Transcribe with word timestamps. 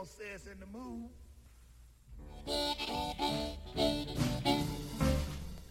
gonna 0.00 0.08
say 0.08 0.24
it's 0.34 0.46
in 0.46 0.58
the 0.58 0.66
mood. 0.66 1.10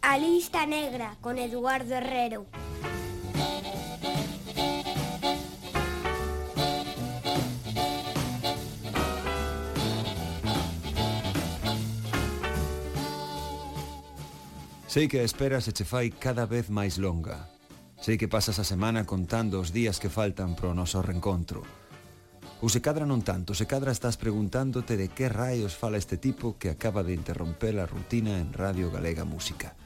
A 0.02 0.18
lista 0.18 0.66
negra 0.66 1.16
con 1.22 1.38
Eduardo 1.38 1.96
Herrero. 1.96 2.46
Sei 14.88 15.08
que 15.08 15.20
a 15.20 15.24
espera 15.24 15.62
se 15.62 15.72
che 15.72 15.86
fai 15.86 16.10
cada 16.10 16.46
vez 16.46 16.70
máis 16.70 16.98
longa. 16.98 17.50
Sei 18.02 18.18
que 18.18 18.28
pasas 18.28 18.60
a 18.60 18.64
semana 18.64 19.06
contando 19.06 19.60
os 19.60 19.72
días 19.72 20.00
que 20.00 20.10
faltan 20.10 20.56
pro 20.56 20.74
noso 20.74 21.02
reencontro. 21.02 21.89
Ou 22.60 22.68
se 22.68 22.84
cadra 22.84 23.08
non 23.08 23.24
tanto, 23.24 23.56
se 23.56 23.64
cadra 23.64 23.96
estás 23.96 24.20
preguntándote 24.20 25.00
de 25.00 25.08
que 25.08 25.32
raios 25.32 25.80
fala 25.80 25.96
este 25.96 26.20
tipo 26.20 26.60
que 26.60 26.68
acaba 26.68 27.08
de 27.08 27.16
interromper 27.16 27.80
a 27.80 27.88
rutina 27.88 28.36
en 28.36 28.52
Radio 28.52 28.92
Galega 28.92 29.24
Música. 29.24 29.80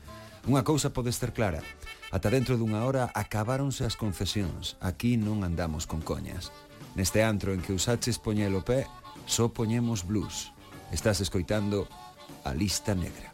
Unha 0.49 0.65
cousa 0.65 0.89
pode 0.89 1.13
ser 1.13 1.37
clara, 1.37 1.61
ata 2.09 2.33
dentro 2.33 2.57
dunha 2.57 2.81
hora 2.81 3.13
acabáronse 3.13 3.85
as 3.85 3.93
concesións, 3.93 4.81
aquí 4.81 5.21
non 5.21 5.45
andamos 5.45 5.85
con 5.85 6.01
coñas. 6.01 6.49
Neste 6.97 7.21
antro 7.21 7.53
en 7.53 7.61
que 7.61 7.77
usaches 7.77 8.17
poñelo 8.17 8.61
o 8.61 8.65
pé, 8.65 8.89
só 9.29 9.53
poñemos 9.53 10.01
blues. 10.01 10.49
Estás 10.89 11.21
escoitando 11.21 11.85
a 12.41 12.57
lista 12.57 12.97
negra. 12.97 13.33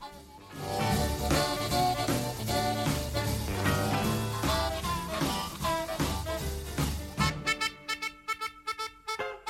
Música 0.60 1.09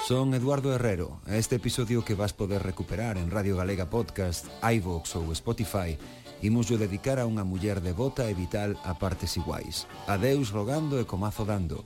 Son 0.09 0.34
Eduardo 0.34 0.73
Herrero. 0.73 1.22
Este 1.27 1.58
episodio 1.58 2.04
que 2.04 2.16
vas 2.16 2.34
poder 2.34 2.63
recuperar 2.63 3.16
en 3.16 3.30
Radio 3.30 3.58
Galega 3.58 3.91
Podcast, 3.91 4.48
iVoox 4.66 5.06
ou 5.22 5.30
Spotify 5.38 6.02
imos 6.42 6.66
yo 6.66 6.81
dedicar 6.81 7.22
a 7.22 7.30
unha 7.30 7.45
muller 7.45 7.78
devota 7.78 8.25
e 8.25 8.33
vital 8.33 8.73
a 8.81 8.98
partes 8.98 9.38
iguais. 9.38 9.86
A 10.09 10.17
Deus 10.17 10.50
rogando 10.50 10.98
e 10.98 11.06
comazo 11.06 11.45
dando. 11.45 11.86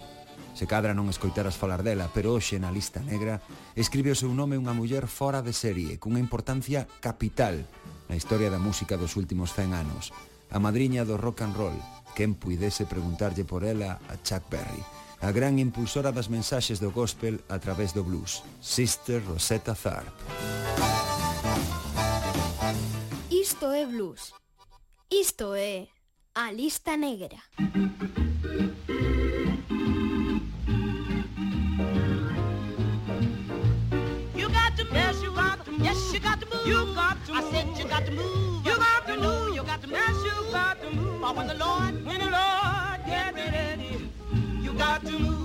Se 0.56 0.64
cadra 0.64 0.96
non 0.96 1.12
escoitaras 1.12 1.60
falar 1.60 1.84
dela, 1.84 2.08
pero 2.16 2.32
hoxe 2.32 2.56
na 2.64 2.72
lista 2.72 3.04
negra 3.04 3.44
escribe 3.76 4.16
o 4.16 4.16
seu 4.16 4.32
nome 4.32 4.56
unha 4.56 4.72
muller 4.72 5.12
fora 5.12 5.44
de 5.44 5.52
serie, 5.52 6.00
cunha 6.00 6.24
importancia 6.24 6.88
capital 7.04 7.68
na 8.08 8.16
historia 8.16 8.48
da 8.48 8.56
música 8.56 8.96
dos 8.96 9.20
últimos 9.20 9.52
100 9.52 9.76
anos. 9.76 10.16
A 10.48 10.64
madriña 10.64 11.04
do 11.04 11.20
rock 11.20 11.44
and 11.44 11.60
roll, 11.60 11.76
quen 12.16 12.40
puidese 12.40 12.88
preguntarlle 12.88 13.44
por 13.44 13.68
ela 13.68 14.00
a 14.08 14.16
Chuck 14.24 14.48
Berry 14.48 15.03
a 15.24 15.32
gran 15.32 15.58
impulsora 15.58 16.12
das 16.12 16.28
mensaxes 16.28 16.80
do 16.80 16.92
gospel 16.92 17.40
a 17.48 17.58
través 17.58 17.94
do 17.94 18.04
blues, 18.04 18.44
Sister 18.62 19.24
Rosetta 19.24 19.74
Tharpe. 19.74 20.12
Isto 23.32 23.72
é 23.72 23.86
blues. 23.86 24.34
Isto 25.10 25.56
é 25.56 25.88
a 26.36 26.52
lista 26.52 26.98
negra. 26.98 27.40
You 34.36 34.50
got 34.50 34.76
to 34.76 34.84
move. 34.84 34.94
Yes, 34.94 35.24
you 35.24 35.32
got 35.32 35.64
to 35.64 35.72
move. 35.72 35.82
Yes, 35.82 36.14
you 36.14 36.20
got 36.20 36.40
to 36.42 36.46
move. 36.52 36.68
You 36.68 36.96
got 36.96 37.26
to 37.26 37.32
move. 37.32 37.40
I 37.40 37.52
said 37.52 37.68
you 37.78 37.88
got 37.88 38.06
to 38.06 38.12
move. 38.12 38.66
You 38.66 38.76
got 38.76 39.08
to 39.08 39.16
move. 39.18 39.56
You 39.56 39.64
got 39.64 39.82
to 39.82 39.88
move. 39.88 39.96
Yes, 39.96 40.16
you 40.28 40.52
got 40.52 40.82
to 40.82 40.90
move. 40.92 41.22
For 41.22 41.34
when 41.34 41.48
the 41.48 41.56
Lord, 41.56 42.06
when 42.06 42.20
the 42.20 42.30
Lord 42.30 42.53
I 44.84 44.98
do. 45.00 45.43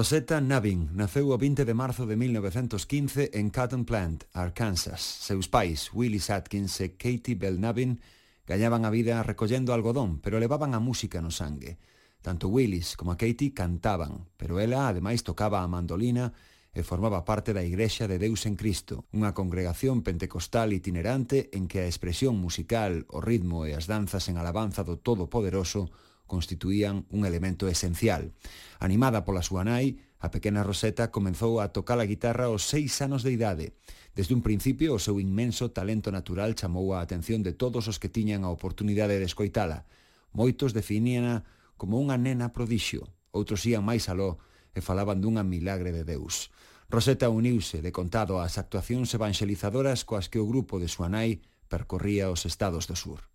Rosetta 0.00 0.40
Navin 0.40 0.88
naceu 0.96 1.28
o 1.28 1.36
20 1.36 1.68
de 1.68 1.76
marzo 1.76 2.08
de 2.08 2.16
1915 2.16 3.36
en 3.36 3.52
Cotton 3.52 3.84
Plant, 3.84 4.24
Arkansas. 4.32 5.04
Seus 5.04 5.44
pais, 5.44 5.92
Willis 5.92 6.32
Atkins 6.32 6.80
e 6.80 6.96
Katie 6.96 7.36
Bell 7.36 7.60
Navin, 7.60 8.00
gañaban 8.48 8.88
a 8.88 8.90
vida 8.90 9.20
recollendo 9.20 9.76
algodón, 9.76 10.24
pero 10.24 10.40
levaban 10.40 10.72
a 10.72 10.80
música 10.80 11.20
no 11.20 11.28
sangue. 11.28 11.76
Tanto 12.24 12.48
Willis 12.48 12.96
como 12.96 13.12
a 13.12 13.20
Katie 13.20 13.52
cantaban, 13.52 14.24
pero 14.40 14.56
ela 14.56 14.88
ademais 14.88 15.20
tocaba 15.20 15.60
a 15.60 15.68
mandolina 15.68 16.32
e 16.72 16.80
formaba 16.80 17.28
parte 17.28 17.52
da 17.52 17.60
Igrexa 17.60 18.08
de 18.08 18.16
Deus 18.16 18.48
en 18.48 18.56
Cristo, 18.56 19.04
unha 19.12 19.36
congregación 19.36 20.00
pentecostal 20.00 20.72
itinerante 20.72 21.52
en 21.52 21.68
que 21.68 21.84
a 21.84 21.90
expresión 21.92 22.40
musical, 22.40 23.04
o 23.12 23.20
ritmo 23.20 23.68
e 23.68 23.76
as 23.76 23.84
danzas 23.84 24.32
en 24.32 24.40
alabanza 24.40 24.80
do 24.80 24.96
Todopoderoso 24.96 25.92
constituían 26.30 27.10
un 27.10 27.26
elemento 27.26 27.66
esencial. 27.66 28.30
Animada 28.78 29.26
pola 29.26 29.42
súa 29.42 29.66
nai, 29.66 29.98
a 30.22 30.30
pequena 30.30 30.62
Rosetta 30.62 31.10
comenzou 31.10 31.58
a 31.58 31.74
tocar 31.74 31.98
a 31.98 32.06
guitarra 32.06 32.46
aos 32.46 32.62
seis 32.70 32.94
anos 33.02 33.26
de 33.26 33.34
idade. 33.34 33.74
Desde 34.14 34.38
un 34.38 34.46
principio, 34.46 34.94
o 34.94 35.02
seu 35.02 35.18
inmenso 35.18 35.74
talento 35.74 36.14
natural 36.14 36.54
chamou 36.54 36.94
a 36.94 37.02
atención 37.02 37.42
de 37.42 37.50
todos 37.50 37.90
os 37.90 37.98
que 37.98 38.06
tiñan 38.06 38.46
a 38.46 38.54
oportunidade 38.54 39.18
de 39.18 39.26
escoitala. 39.26 39.90
Moitos 40.30 40.70
definíana 40.70 41.42
como 41.74 41.98
unha 41.98 42.14
nena 42.14 42.54
prodixio, 42.54 43.10
outros 43.34 43.66
ían 43.66 43.82
máis 43.82 44.06
aló 44.06 44.38
e 44.70 44.78
falaban 44.78 45.18
dunha 45.18 45.42
milagre 45.42 45.90
de 45.90 46.06
Deus. 46.06 46.54
Rosetta 46.86 47.26
uniuse, 47.26 47.82
de 47.82 47.90
contado, 47.90 48.38
ás 48.38 48.54
actuacións 48.54 49.10
evangelizadoras 49.18 50.06
coas 50.06 50.30
que 50.30 50.38
o 50.38 50.46
grupo 50.46 50.78
de 50.78 50.86
súa 50.86 51.10
nai 51.10 51.42
percorría 51.66 52.30
os 52.30 52.46
estados 52.46 52.86
do 52.86 52.94
sur. 52.94 53.30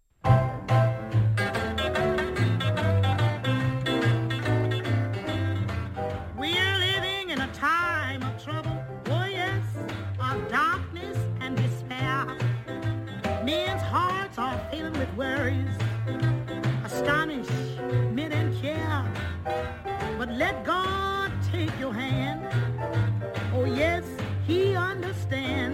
Let 20.46 20.64
God 20.64 21.32
take 21.52 21.74
your 21.80 21.92
hand. 21.92 22.40
Oh 23.56 23.66
yes, 23.66 24.04
He 24.46 24.76
understands. 24.76 25.65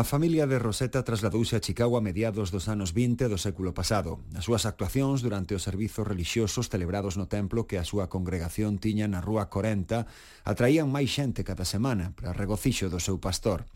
A 0.00 0.04
familia 0.04 0.46
de 0.46 0.58
Rosetta 0.58 1.04
trasladouse 1.04 1.56
a 1.56 1.60
Chicago 1.60 1.98
a 1.98 2.00
mediados 2.00 2.48
dos 2.48 2.72
anos 2.72 2.96
20 2.96 3.28
do 3.28 3.36
século 3.36 3.76
pasado. 3.76 4.24
As 4.32 4.48
súas 4.48 4.64
actuacións 4.64 5.20
durante 5.20 5.52
os 5.52 5.60
servizos 5.60 6.08
religiosos 6.08 6.72
celebrados 6.72 7.20
no 7.20 7.28
templo 7.28 7.68
que 7.68 7.76
a 7.76 7.84
súa 7.84 8.08
congregación 8.08 8.80
tiña 8.80 9.04
na 9.12 9.20
Rúa 9.20 9.52
40 9.52 10.08
atraían 10.48 10.88
máis 10.88 11.12
xente 11.12 11.44
cada 11.44 11.68
semana 11.68 12.16
para 12.16 12.32
regocixo 12.32 12.88
do 12.88 12.96
seu 12.96 13.20
pastor. 13.20 13.68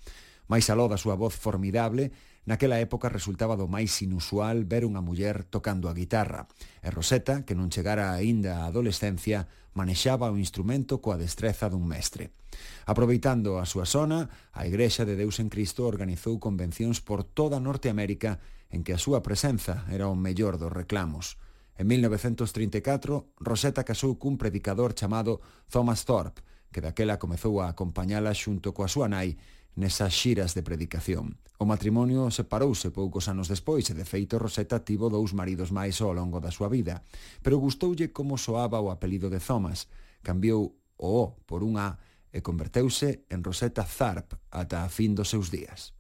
Mais 0.49 0.73
aló 0.73 0.88
da 0.88 0.97
súa 0.97 1.12
voz 1.12 1.37
formidable, 1.37 2.09
Naquela 2.44 2.76
época 2.76 3.08
resultaba 3.08 3.56
do 3.56 3.64
máis 3.64 3.96
inusual 4.05 4.69
ver 4.69 4.85
unha 4.85 5.00
muller 5.00 5.49
tocando 5.49 5.88
a 5.88 5.96
guitarra, 5.96 6.44
e 6.85 6.93
Rosetta, 6.93 7.41
que 7.49 7.56
non 7.56 7.73
chegara 7.73 8.12
aínda 8.12 8.61
á 8.61 8.69
adolescencia, 8.69 9.49
manexaba 9.73 10.29
o 10.29 10.37
instrumento 10.37 11.00
coa 11.00 11.17
destreza 11.17 11.73
dun 11.73 11.88
mestre. 11.88 12.37
Aproveitando 12.85 13.56
a 13.56 13.64
súa 13.64 13.88
zona, 13.88 14.29
a 14.52 14.69
Igrexa 14.69 15.08
de 15.08 15.17
Deus 15.17 15.41
en 15.41 15.49
Cristo 15.49 15.88
organizou 15.88 16.37
convencións 16.37 17.00
por 17.00 17.25
toda 17.25 17.56
Norteamérica 17.64 18.44
en 18.69 18.85
que 18.85 18.93
a 18.93 19.00
súa 19.00 19.25
presenza 19.25 19.88
era 19.88 20.12
o 20.12 20.14
mellor 20.14 20.61
dos 20.61 20.69
reclamos. 20.69 21.41
En 21.81 21.88
1934, 21.88 23.41
Rosetta 23.41 23.88
casou 23.88 24.20
cun 24.20 24.37
predicador 24.37 24.93
chamado 24.93 25.41
Thomas 25.73 26.05
Thorpe, 26.05 26.44
que 26.70 26.85
daquela 26.85 27.17
comezou 27.17 27.64
a 27.64 27.73
acompañala 27.73 28.37
xunto 28.37 28.76
coa 28.76 28.91
súa 28.91 29.08
nai 29.08 29.38
nesas 29.75 30.15
xiras 30.15 30.55
de 30.55 30.62
predicación. 30.62 31.38
O 31.59 31.67
matrimonio 31.67 32.31
separouse 32.31 32.91
poucos 32.91 33.31
anos 33.31 33.47
despois 33.47 33.87
e 33.91 33.94
de 33.94 34.06
feito 34.06 34.38
Rosetta 34.38 34.82
tivo 34.82 35.06
dous 35.11 35.35
maridos 35.35 35.71
máis 35.71 35.99
ao 36.03 36.15
longo 36.15 36.43
da 36.43 36.50
súa 36.50 36.67
vida, 36.67 37.06
pero 37.43 37.62
gustoulle 37.62 38.11
como 38.11 38.38
soaba 38.38 38.82
o 38.82 38.91
apelido 38.91 39.31
de 39.31 39.38
Thomas. 39.38 39.87
Cambiou 40.23 40.73
o 40.73 40.85
O 40.97 41.37
por 41.47 41.67
unha 41.67 41.99
e 42.35 42.43
converteuse 42.43 43.27
en 43.31 43.43
Rosetta 43.43 43.87
Tharp 43.87 44.34
ata 44.51 44.87
a 44.87 44.89
fin 44.91 45.15
dos 45.15 45.31
seus 45.31 45.51
días. 45.51 45.94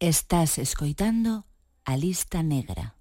Estás 0.00 0.56
escoitando 0.56 1.44
a 1.84 1.94
lista 1.94 2.42
negra. 2.42 2.96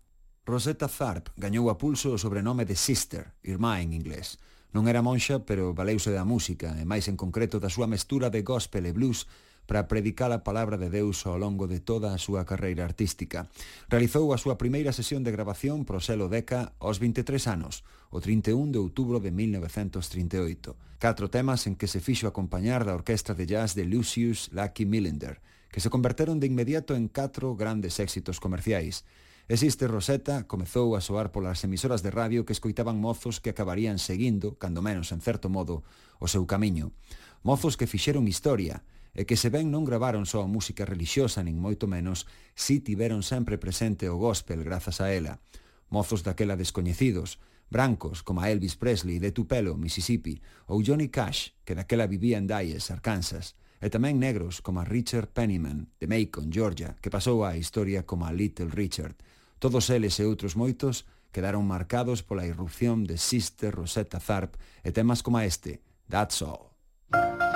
Rosetta 0.46 0.92
Tharpe 0.92 1.32
gañou 1.40 1.72
a 1.72 1.80
pulso 1.80 2.12
o 2.12 2.20
sobrenome 2.20 2.68
de 2.68 2.76
Sister, 2.76 3.32
irmá 3.40 3.80
en 3.80 3.96
inglés. 3.96 4.36
Non 4.76 4.84
era 4.84 5.00
monxa, 5.00 5.48
pero 5.48 5.72
valeuse 5.72 6.12
da 6.12 6.28
música, 6.28 6.76
e 6.76 6.84
máis 6.84 7.08
en 7.08 7.16
concreto 7.16 7.64
da 7.64 7.72
súa 7.72 7.88
mestura 7.88 8.28
de 8.28 8.44
gospel 8.44 8.84
e 8.84 8.92
blues, 8.92 9.32
para 9.64 9.88
predicar 9.88 10.36
a 10.36 10.44
palabra 10.44 10.76
de 10.76 10.92
Deus 10.92 11.24
ao 11.24 11.40
longo 11.40 11.72
de 11.72 11.80
toda 11.80 12.12
a 12.12 12.20
súa 12.20 12.44
carreira 12.44 12.84
artística. 12.84 13.48
Realizou 13.88 14.36
a 14.36 14.42
súa 14.42 14.60
primeira 14.60 14.92
sesión 14.92 15.24
de 15.24 15.32
grabación 15.32 15.88
pro 15.88 16.04
selo 16.04 16.28
Deca 16.28 16.76
aos 16.84 17.00
23 17.00 17.40
anos, 17.48 17.88
o 18.12 18.20
31 18.20 18.76
de 18.76 18.80
outubro 18.84 19.24
de 19.24 19.32
1938. 19.32 21.00
Catro 21.00 21.32
temas 21.32 21.64
en 21.64 21.80
que 21.80 21.88
se 21.88 22.04
fixo 22.04 22.28
acompañar 22.28 22.84
da 22.84 22.92
orquestra 22.92 23.40
de 23.40 23.48
jazz 23.48 23.72
de 23.72 23.88
Lucius 23.88 24.52
Lucky 24.52 24.84
Millender, 24.84 25.40
que 25.72 25.80
se 25.80 25.90
converteron 25.90 26.40
de 26.40 26.48
inmediato 26.48 26.96
en 26.96 27.08
catro 27.08 27.56
grandes 27.56 28.00
éxitos 28.00 28.42
comerciais. 28.42 29.06
Existe 29.50 29.90
Rosetta 29.90 30.46
comezou 30.46 30.94
a 30.94 31.02
soar 31.02 31.34
polas 31.34 31.66
emisoras 31.66 32.06
de 32.06 32.14
radio 32.14 32.46
que 32.46 32.54
escoitaban 32.54 33.02
mozos 33.02 33.42
que 33.42 33.50
acabarían 33.50 33.98
seguindo, 33.98 34.62
cando 34.62 34.86
menos 34.86 35.10
en 35.10 35.26
certo 35.26 35.50
modo, 35.50 35.82
o 36.22 36.30
seu 36.30 36.46
camiño. 36.46 36.94
Mozos 37.42 37.74
que 37.74 37.90
fixeron 37.90 38.30
historia 38.30 38.86
e 39.18 39.26
que 39.26 39.34
se 39.34 39.50
ben 39.50 39.74
non 39.74 39.90
gravaron 39.90 40.30
só 40.30 40.46
música 40.46 40.86
religiosa, 40.86 41.42
nin 41.42 41.58
moito 41.58 41.90
menos, 41.90 42.30
si 42.54 42.78
tiveron 42.78 43.26
sempre 43.26 43.58
presente 43.58 44.06
o 44.06 44.22
gospel 44.22 44.62
grazas 44.62 45.02
a 45.02 45.10
ela. 45.10 45.42
Mozos 45.90 46.22
daquela 46.22 46.54
descoñecidos, 46.54 47.42
brancos 47.74 48.22
como 48.22 48.46
Elvis 48.46 48.78
Presley 48.78 49.18
de 49.18 49.34
Tupelo, 49.34 49.78
Mississippi, 49.82 50.42
ou 50.70 50.86
Johnny 50.86 51.10
Cash, 51.10 51.58
que 51.66 51.74
daquela 51.74 52.06
vivía 52.06 52.38
en 52.38 52.46
Dallas, 52.46 52.94
Arkansas 52.94 53.58
e 53.80 53.88
tamén 53.88 54.20
negros 54.20 54.60
como 54.60 54.84
Richard 54.84 55.32
Penniman, 55.32 55.92
de 55.98 56.08
Macon, 56.12 56.52
Georgia, 56.52 57.00
que 57.00 57.12
pasou 57.12 57.48
á 57.48 57.56
historia 57.56 58.04
como 58.04 58.28
a 58.28 58.36
Little 58.36 58.72
Richard. 58.72 59.16
Todos 59.60 59.88
eles 59.90 60.20
e 60.20 60.28
outros 60.28 60.60
moitos 60.60 61.08
quedaron 61.32 61.66
marcados 61.66 62.22
pola 62.22 62.48
irrupción 62.48 63.08
de 63.08 63.16
Sister 63.18 63.72
Rosetta 63.76 64.20
Tharpe 64.20 64.60
e 64.84 64.92
temas 64.92 65.24
como 65.24 65.40
este, 65.40 65.80
That's 66.12 66.44
All. 66.44 66.72
That's 67.12 67.40
All. 67.42 67.49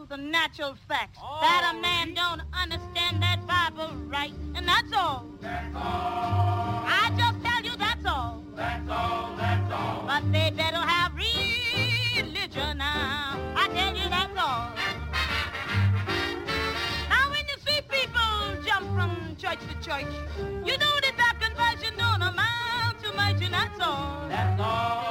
To 0.00 0.06
the 0.08 0.16
natural 0.16 0.74
facts 0.88 1.18
that 1.40 1.72
a 1.74 1.80
man 1.80 2.14
don't 2.14 2.40
understand 2.52 3.22
that 3.22 3.46
Bible 3.46 3.94
right, 4.06 4.32
and 4.54 4.66
that's 4.66 4.92
all. 4.94 5.26
That's 5.40 5.74
all. 5.74 6.84
I 6.86 7.12
just 7.18 7.44
tell 7.44 7.62
you 7.62 7.76
that's 7.76 8.06
all. 8.06 8.42
That's 8.56 8.90
all. 8.90 9.36
That's 9.36 9.72
all. 9.72 10.04
But 10.06 10.32
they 10.32 10.50
better 10.50 10.76
have 10.76 11.12
religion 11.14 12.78
now. 12.78 13.38
I 13.56 13.68
tell 13.74 13.94
you 13.94 14.08
that's 14.08 14.38
all. 14.38 14.72
Now 17.08 17.30
when 17.30 17.44
you 17.50 17.56
see 17.66 17.80
people 17.82 18.64
jump 18.64 18.86
from 18.94 19.36
church 19.36 19.60
to 19.68 19.74
church, 19.86 20.12
you 20.64 20.78
know 20.78 20.94
that 21.04 21.14
that 21.16 21.36
conversion 21.40 21.98
don't 21.98 22.22
amount 22.22 23.02
to 23.02 23.12
much, 23.14 23.42
and 23.42 23.52
that's 23.52 23.80
all. 23.80 24.28
That's 24.28 24.60
all. 24.60 25.09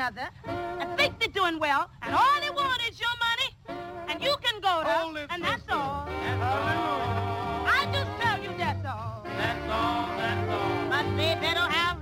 Another 0.00 0.30
and 0.80 0.96
think 0.96 1.18
they're 1.18 1.28
doing 1.28 1.58
well, 1.58 1.90
and 2.00 2.14
all 2.14 2.40
they 2.40 2.48
want 2.48 2.80
is 2.88 2.98
your 2.98 3.10
money, 3.28 3.80
and 4.08 4.22
you 4.22 4.34
can 4.40 4.58
go 4.62 4.82
to, 4.82 5.26
and 5.30 5.44
that's 5.44 5.62
all. 5.70 6.08
I 6.08 7.86
just 7.92 8.10
tell 8.18 8.42
you 8.42 8.48
that's 8.56 8.86
all. 8.86 9.22
That's 9.24 9.70
all, 9.70 10.08
that's 10.16 10.50
all. 10.50 10.88
But 10.88 11.04
they 11.18 11.34
better 11.34 11.66
have 11.70 11.99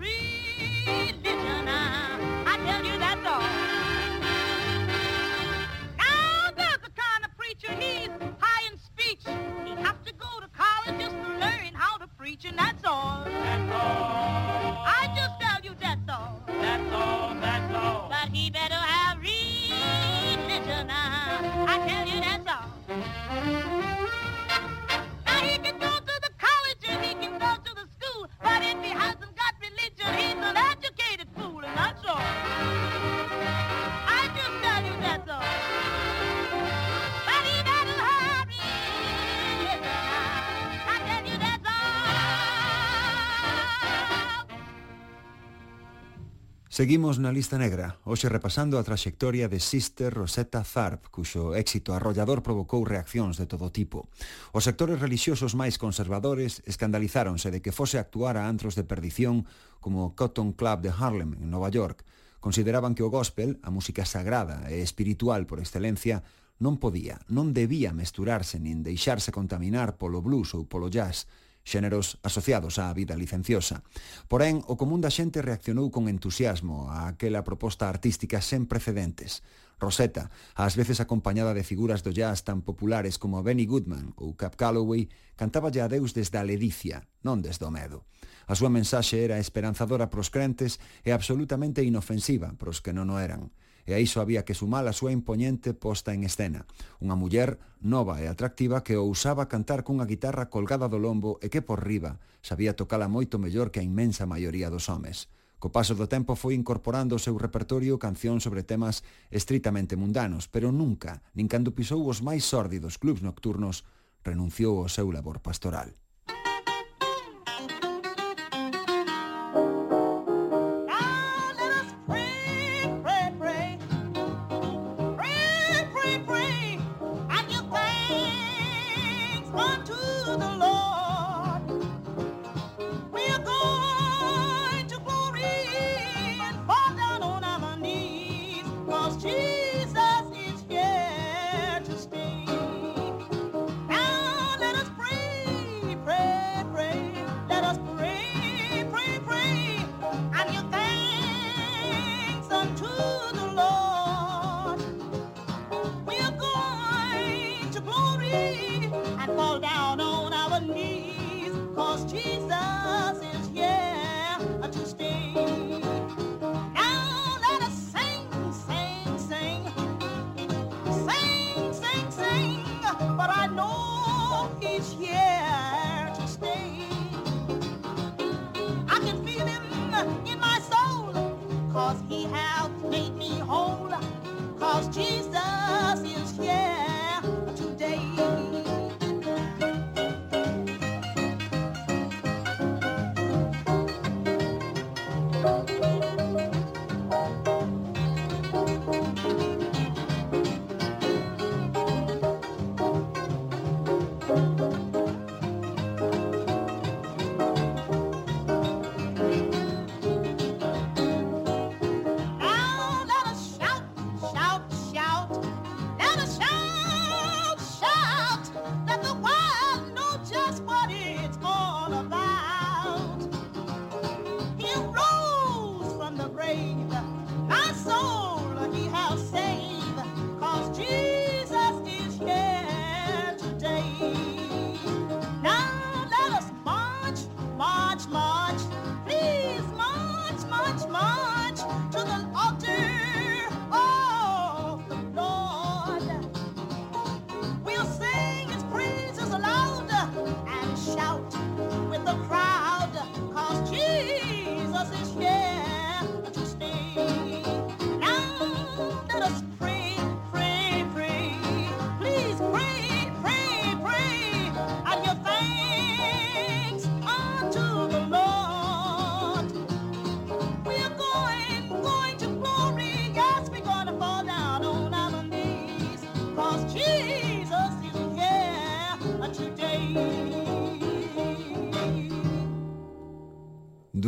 Seguimos 46.78 47.18
na 47.18 47.34
lista 47.34 47.58
negra, 47.58 47.98
hoxe 48.06 48.30
repasando 48.30 48.78
a 48.78 48.86
traxectoria 48.86 49.50
de 49.50 49.58
Sister 49.58 50.14
Rosetta 50.14 50.62
Tharpe, 50.62 51.10
cuxo 51.10 51.58
éxito 51.58 51.90
arrollador 51.90 52.38
provocou 52.38 52.86
reaccións 52.86 53.34
de 53.34 53.50
todo 53.50 53.74
tipo. 53.74 54.06
Os 54.54 54.62
sectores 54.62 55.02
religiosos 55.02 55.58
máis 55.58 55.74
conservadores 55.74 56.62
escandalizáronse 56.70 57.50
de 57.50 57.58
que 57.58 57.74
fose 57.74 57.98
actuar 57.98 58.38
a 58.38 58.46
antros 58.46 58.78
de 58.78 58.86
perdición 58.86 59.42
como 59.82 60.06
o 60.06 60.14
Cotton 60.14 60.54
Club 60.54 60.86
de 60.86 60.94
Harlem, 60.94 61.34
en 61.42 61.50
Nova 61.50 61.66
York. 61.66 62.06
Consideraban 62.38 62.94
que 62.94 63.02
o 63.02 63.10
gospel, 63.10 63.58
a 63.66 63.74
música 63.74 64.06
sagrada 64.06 64.70
e 64.70 64.78
espiritual 64.78 65.50
por 65.50 65.58
excelencia, 65.58 66.22
non 66.62 66.78
podía, 66.78 67.18
non 67.26 67.50
debía 67.50 67.90
mesturarse 67.90 68.62
nin 68.62 68.86
deixarse 68.86 69.34
contaminar 69.34 69.98
polo 69.98 70.22
blues 70.22 70.54
ou 70.54 70.62
polo 70.70 70.86
jazz, 70.86 71.26
xéneros 71.66 72.18
asociados 72.26 72.76
á 72.78 72.92
vida 72.94 73.18
licenciosa. 73.18 73.82
Porén, 74.30 74.62
o 74.66 74.78
común 74.78 75.00
da 75.02 75.10
xente 75.12 75.42
reaccionou 75.42 75.88
con 75.94 76.06
entusiasmo 76.06 76.90
a 76.90 77.08
aquela 77.10 77.46
proposta 77.46 77.88
artística 77.88 78.42
sen 78.42 78.66
precedentes. 78.66 79.42
Rosetta, 79.78 80.30
ás 80.58 80.74
veces 80.74 80.98
acompañada 80.98 81.54
de 81.54 81.62
figuras 81.62 82.02
do 82.02 82.10
jazz 82.10 82.42
tan 82.42 82.66
populares 82.66 83.14
como 83.14 83.42
Benny 83.46 83.64
Goodman 83.64 84.10
ou 84.18 84.34
Cap 84.34 84.58
Calloway, 84.58 85.06
cantaba 85.38 85.70
a 85.70 85.86
Deus 85.86 86.18
desde 86.18 86.38
a 86.38 86.42
ledicia, 86.42 87.06
non 87.22 87.38
desde 87.38 87.62
o 87.62 87.70
medo. 87.70 88.02
A 88.50 88.58
súa 88.58 88.72
mensaxe 88.74 89.22
era 89.22 89.38
esperanzadora 89.38 90.10
pros 90.10 90.34
crentes 90.34 90.82
e 91.06 91.14
absolutamente 91.14 91.86
inofensiva 91.86 92.58
pros 92.58 92.82
que 92.82 92.90
non 92.90 93.06
o 93.12 93.22
eran 93.22 93.54
e 93.88 93.96
a 93.96 93.98
iso 94.04 94.20
había 94.20 94.44
que 94.44 94.52
sumar 94.52 94.84
a 94.84 94.92
súa 94.92 95.16
impoñente 95.16 95.72
posta 95.72 96.12
en 96.12 96.28
escena. 96.28 96.68
Unha 97.00 97.16
muller 97.16 97.56
nova 97.80 98.20
e 98.20 98.28
atractiva 98.28 98.84
que 98.84 99.00
ousaba 99.00 99.48
cantar 99.48 99.80
cunha 99.80 100.04
guitarra 100.04 100.52
colgada 100.52 100.92
do 100.92 101.00
lombo 101.00 101.40
e 101.40 101.48
que 101.48 101.64
por 101.64 101.80
riba 101.80 102.20
sabía 102.44 102.76
tocala 102.76 103.08
moito 103.08 103.40
mellor 103.40 103.72
que 103.72 103.80
a 103.80 103.88
inmensa 103.88 104.28
maioría 104.28 104.68
dos 104.68 104.92
homes. 104.92 105.32
Co 105.56 105.72
paso 105.72 105.96
do 105.96 106.04
tempo 106.04 106.36
foi 106.36 106.52
incorporando 106.52 107.16
ao 107.16 107.24
seu 107.24 107.40
repertorio 107.40 107.96
cancións 107.96 108.44
sobre 108.44 108.60
temas 108.60 109.00
estritamente 109.32 109.96
mundanos, 109.96 110.52
pero 110.52 110.68
nunca, 110.68 111.24
nin 111.32 111.48
cando 111.48 111.72
pisou 111.72 112.04
os 112.04 112.20
máis 112.20 112.44
sórdidos 112.44 113.00
clubs 113.00 113.24
nocturnos, 113.24 113.88
renunciou 114.20 114.84
ao 114.84 114.92
seu 114.92 115.08
labor 115.08 115.40
pastoral. 115.40 115.96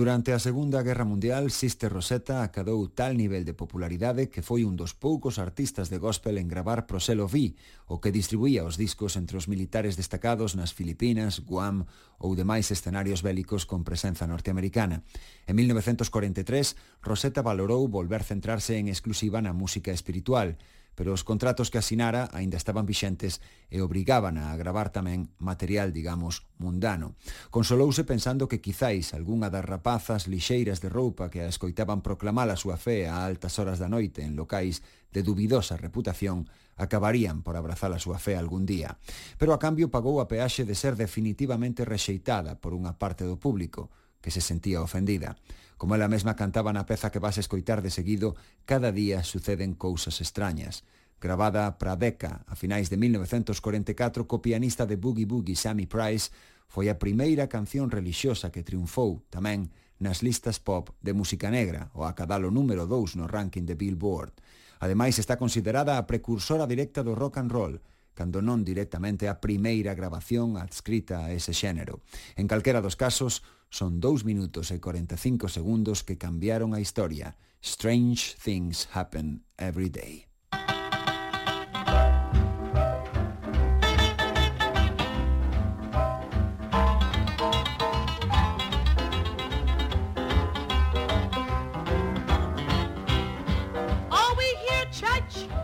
Durante 0.01 0.33
a 0.33 0.39
Segunda 0.39 0.83
Guerra 0.83 1.05
Mundial, 1.05 1.51
Sister 1.51 1.93
Rosetta 1.93 2.41
acadou 2.41 2.89
tal 2.89 3.21
nivel 3.21 3.45
de 3.45 3.53
popularidade 3.53 4.33
que 4.33 4.41
foi 4.41 4.65
un 4.65 4.73
dos 4.73 4.97
poucos 4.97 5.37
artistas 5.37 5.93
de 5.93 6.01
gospel 6.01 6.41
en 6.41 6.49
gravar 6.49 6.89
Proselo 6.89 7.29
V, 7.29 7.53
o 7.85 8.01
que 8.01 8.09
distribuía 8.09 8.65
os 8.65 8.81
discos 8.81 9.21
entre 9.21 9.37
os 9.37 9.45
militares 9.45 10.01
destacados 10.01 10.57
nas 10.57 10.73
Filipinas, 10.73 11.45
Guam 11.45 11.85
ou 12.17 12.33
demais 12.33 12.73
escenarios 12.73 13.21
bélicos 13.21 13.69
con 13.69 13.85
presenza 13.85 14.25
norteamericana. 14.25 15.05
En 15.45 15.61
1943, 15.61 17.05
Rosetta 17.05 17.45
valorou 17.45 17.85
volver 17.85 18.25
centrarse 18.25 18.81
en 18.81 18.89
exclusiva 18.89 19.45
na 19.45 19.53
música 19.53 19.93
espiritual, 19.93 20.57
pero 21.01 21.17
os 21.17 21.25
contratos 21.25 21.73
que 21.73 21.81
asinara 21.81 22.29
aínda 22.29 22.61
estaban 22.61 22.85
vixentes 22.85 23.41
e 23.73 23.81
obrigaban 23.81 24.37
a 24.37 24.53
gravar 24.61 24.93
tamén 24.93 25.33
material, 25.41 25.97
digamos, 25.97 26.45
mundano. 26.61 27.17
Consolouse 27.49 28.05
pensando 28.05 28.53
que 28.53 28.61
quizáis 28.61 29.17
algunha 29.17 29.49
das 29.49 29.65
rapazas 29.65 30.29
lixeiras 30.29 30.85
de 30.85 30.93
roupa 30.93 31.33
que 31.33 31.41
a 31.41 31.49
escoitaban 31.49 32.05
proclamar 32.05 32.53
a 32.53 32.61
súa 32.61 32.77
fe 32.77 33.09
a 33.09 33.25
altas 33.25 33.57
horas 33.57 33.81
da 33.81 33.89
noite 33.89 34.29
en 34.29 34.37
locais 34.37 34.85
de 35.09 35.25
dubidosa 35.25 35.81
reputación 35.81 36.53
acabarían 36.77 37.41
por 37.41 37.57
abrazar 37.57 37.97
a 37.97 38.03
súa 38.03 38.21
fe 38.21 38.37
algún 38.37 38.69
día. 38.69 39.01
Pero 39.41 39.57
a 39.57 39.59
cambio 39.59 39.89
pagou 39.89 40.21
a 40.21 40.29
peaxe 40.29 40.69
de 40.69 40.77
ser 40.77 41.01
definitivamente 41.01 41.89
rexeitada 41.89 42.61
por 42.61 42.77
unha 42.77 43.01
parte 43.01 43.25
do 43.25 43.41
público, 43.41 43.89
que 44.21 44.31
se 44.31 44.41
sentía 44.41 44.83
ofendida. 44.83 45.37
Como 45.81 45.95
ela 45.97 46.13
mesma 46.13 46.37
cantaba 46.37 46.77
na 46.77 46.85
peza 46.85 47.09
que 47.09 47.19
vas 47.25 47.41
escoitar 47.41 47.81
de 47.81 47.89
seguido, 47.89 48.37
cada 48.69 48.93
día 48.93 49.25
suceden 49.25 49.73
cousas 49.73 50.21
extrañas. 50.21 50.85
Gravada 51.21 51.77
para 51.81 51.97
Decca 51.97 52.45
a 52.49 52.57
finais 52.57 52.89
de 52.89 52.97
1944 52.97 54.29
co 54.29 54.45
pianista 54.45 54.85
de 54.85 54.97
Boogie 54.97 55.25
Boogie 55.25 55.57
Sammy 55.57 55.89
Price, 55.89 56.33
foi 56.71 56.93
a 56.93 57.01
primeira 57.01 57.49
canción 57.49 57.89
relixiosa 57.89 58.53
que 58.53 58.63
triunfou 58.63 59.25
tamén 59.33 59.73
nas 60.01 60.25
listas 60.25 60.63
pop 60.63 60.93
de 61.05 61.13
música 61.13 61.53
negra 61.53 61.93
o 61.93 62.09
acadalo 62.09 62.49
número 62.49 62.89
2 62.89 63.21
no 63.21 63.29
ranking 63.29 63.69
de 63.69 63.77
Billboard. 63.77 64.33
Ademais, 64.81 65.21
está 65.21 65.37
considerada 65.37 66.01
a 66.01 66.09
precursora 66.09 66.65
directa 66.65 67.05
do 67.05 67.13
rock 67.13 67.37
and 67.37 67.53
roll, 67.53 67.75
cando 68.17 68.41
non 68.41 68.65
directamente 68.65 69.29
a 69.29 69.41
primeira 69.41 69.93
grabación 69.93 70.57
adscrita 70.57 71.29
a 71.29 71.33
ese 71.37 71.53
xénero. 71.53 72.01
En 72.37 72.49
calquera 72.49 72.81
dos 72.81 72.97
casos, 72.97 73.45
son 73.71 74.01
2 74.01 74.25
minutos 74.25 74.71
e 74.71 74.81
45 74.81 75.49
segundos 75.49 76.03
que 76.03 76.19
cambiaron 76.19 76.75
a 76.75 76.81
historia. 76.81 77.39
Strange 77.63 78.35
things 78.37 78.89
happen 78.93 79.45
every 79.57 79.89
day. 79.89 80.31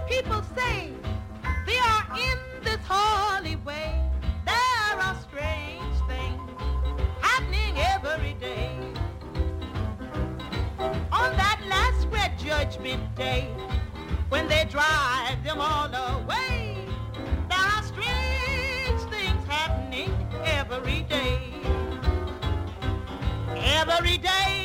People 0.09 0.43
say, 0.55 0.93
they 1.67 1.77
are 1.79 2.07
in 2.17 2.39
this 2.63 2.79
holy 2.89 3.57
way. 3.57 4.06
Judgment 12.47 13.03
day, 13.17 13.49
when 14.29 14.47
they 14.47 14.65
drive 14.71 15.43
them 15.43 15.61
all 15.61 15.93
away, 15.93 16.77
there 17.49 17.59
are 17.59 17.83
strange 17.83 19.01
things 19.11 19.45
happening 19.49 20.13
every 20.45 21.03
day. 21.03 21.41
Every 23.57 24.19
day. 24.19 24.56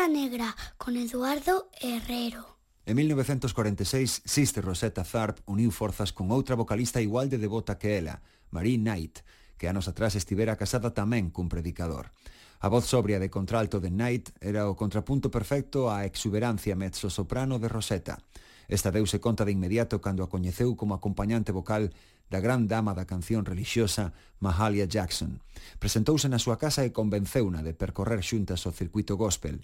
Roseta 0.00 0.18
Negra 0.18 0.56
con 0.78 0.96
Eduardo 0.96 1.68
Herrero. 1.78 2.56
En 2.86 2.96
1946, 2.96 4.22
Sister 4.24 4.64
Rosetta 4.64 5.04
Tharp 5.04 5.44
uniu 5.44 5.68
forzas 5.68 6.16
con 6.16 6.32
outra 6.32 6.56
vocalista 6.56 7.04
igual 7.04 7.28
de 7.28 7.36
devota 7.36 7.76
que 7.76 8.00
ela, 8.00 8.24
Marie 8.48 8.80
Knight, 8.80 9.20
que 9.60 9.68
anos 9.68 9.92
atrás 9.92 10.16
estivera 10.16 10.56
casada 10.56 10.96
tamén 10.96 11.28
cun 11.28 11.52
predicador. 11.52 12.16
A 12.64 12.72
voz 12.72 12.88
sobria 12.88 13.20
de 13.20 13.28
contralto 13.28 13.76
de 13.76 13.92
Knight 13.92 14.32
era 14.40 14.72
o 14.72 14.76
contrapunto 14.78 15.28
perfecto 15.28 15.92
á 15.92 16.08
exuberancia 16.08 16.72
mezzosoprano 16.80 17.60
de 17.60 17.68
Rosetta. 17.68 18.24
Esta 18.72 18.88
deuse 18.88 19.20
conta 19.20 19.44
de 19.44 19.52
inmediato 19.52 20.00
cando 20.00 20.24
a 20.24 20.32
coñeceu 20.32 20.80
como 20.80 20.96
acompañante 20.96 21.52
vocal 21.52 21.92
da 22.32 22.40
gran 22.40 22.72
dama 22.72 22.96
da 22.96 23.04
canción 23.04 23.44
relixiosa 23.44 24.16
Mahalia 24.40 24.88
Jackson. 24.88 25.44
Presentouse 25.76 26.30
na 26.32 26.40
súa 26.40 26.56
casa 26.56 26.88
e 26.88 26.94
convenceuna 26.94 27.60
de 27.60 27.76
percorrer 27.76 28.24
xuntas 28.24 28.64
o 28.64 28.72
circuito 28.72 29.20
gospel. 29.20 29.60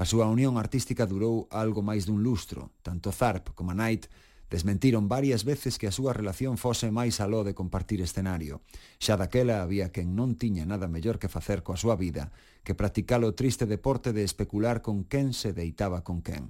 A 0.00 0.08
súa 0.08 0.32
unión 0.32 0.56
artística 0.56 1.04
durou 1.04 1.44
algo 1.52 1.84
máis 1.84 2.08
dun 2.08 2.24
lustro. 2.24 2.72
Tanto 2.80 3.12
Zarp 3.12 3.52
como 3.52 3.76
Knight 3.76 4.08
desmentiron 4.48 5.12
varias 5.12 5.44
veces 5.44 5.76
que 5.76 5.84
a 5.84 5.92
súa 5.92 6.16
relación 6.16 6.56
fose 6.56 6.88
máis 6.88 7.20
aló 7.20 7.44
de 7.44 7.52
compartir 7.52 8.00
escenario. 8.00 8.64
Xa 8.96 9.20
daquela 9.20 9.60
había 9.60 9.92
quen 9.92 10.16
non 10.16 10.40
tiña 10.40 10.64
nada 10.64 10.88
mellor 10.88 11.20
que 11.20 11.28
facer 11.28 11.60
coa 11.60 11.76
súa 11.76 12.00
vida 12.00 12.32
que 12.64 12.72
practicar 12.72 13.20
o 13.28 13.36
triste 13.36 13.68
deporte 13.68 14.16
de 14.16 14.24
especular 14.24 14.80
con 14.80 15.04
quen 15.04 15.36
se 15.36 15.52
deitaba 15.52 16.00
con 16.00 16.24
quen. 16.24 16.48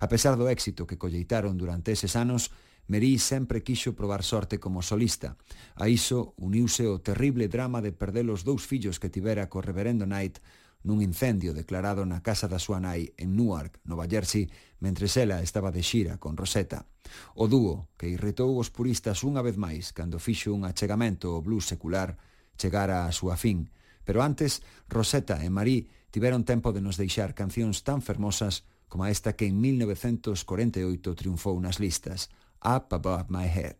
A 0.00 0.08
pesar 0.08 0.40
do 0.40 0.48
éxito 0.48 0.88
que 0.88 0.96
colleitaron 0.96 1.60
durante 1.60 1.92
eses 1.92 2.16
anos, 2.16 2.56
Merí 2.88 3.18
sempre 3.20 3.60
quixo 3.60 3.92
probar 3.92 4.24
sorte 4.24 4.56
como 4.56 4.80
solista. 4.80 5.36
A 5.76 5.92
iso 5.92 6.32
uniuse 6.40 6.88
o 6.88 7.04
terrible 7.04 7.44
drama 7.44 7.84
de 7.84 7.92
perder 7.92 8.24
os 8.32 8.48
dous 8.48 8.64
fillos 8.64 8.96
que 8.96 9.12
tivera 9.12 9.52
co 9.52 9.60
reverendo 9.60 10.08
Knight 10.08 10.40
nun 10.86 11.02
incendio 11.02 11.54
declarado 11.54 12.06
na 12.06 12.22
casa 12.22 12.46
da 12.46 12.62
súa 12.62 12.78
nai 12.78 13.10
en 13.18 13.34
Newark, 13.34 13.82
Nova 13.86 14.06
Jersey, 14.06 14.46
mentre 14.78 15.10
ela 15.18 15.42
estaba 15.42 15.74
de 15.74 15.82
xira 15.82 16.18
con 16.22 16.38
Rosetta. 16.38 16.86
O 17.34 17.48
dúo, 17.50 17.90
que 17.98 18.06
irritou 18.06 18.54
os 18.58 18.70
puristas 18.70 19.24
unha 19.26 19.42
vez 19.42 19.58
máis 19.58 19.90
cando 19.90 20.22
fixo 20.22 20.54
un 20.54 20.62
achegamento 20.68 21.34
ao 21.34 21.42
blues 21.42 21.66
secular, 21.66 22.20
chegara 22.54 23.08
a 23.08 23.14
súa 23.14 23.34
fin. 23.34 23.70
Pero 24.06 24.22
antes, 24.22 24.62
Rosetta 24.86 25.42
e 25.42 25.50
Marie 25.50 25.90
tiveron 26.14 26.46
tempo 26.46 26.70
de 26.70 26.80
nos 26.80 26.96
deixar 26.96 27.34
cancións 27.34 27.82
tan 27.82 28.00
fermosas 28.00 28.62
como 28.88 29.04
esta 29.04 29.36
que 29.36 29.50
en 29.50 29.60
1948 29.60 31.18
triunfou 31.18 31.58
nas 31.60 31.76
listas, 31.76 32.32
Up 32.64 32.88
Above 32.94 33.28
My 33.28 33.44
Head. 33.44 33.76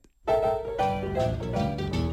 Thank 1.18 1.94
you. 1.96 2.07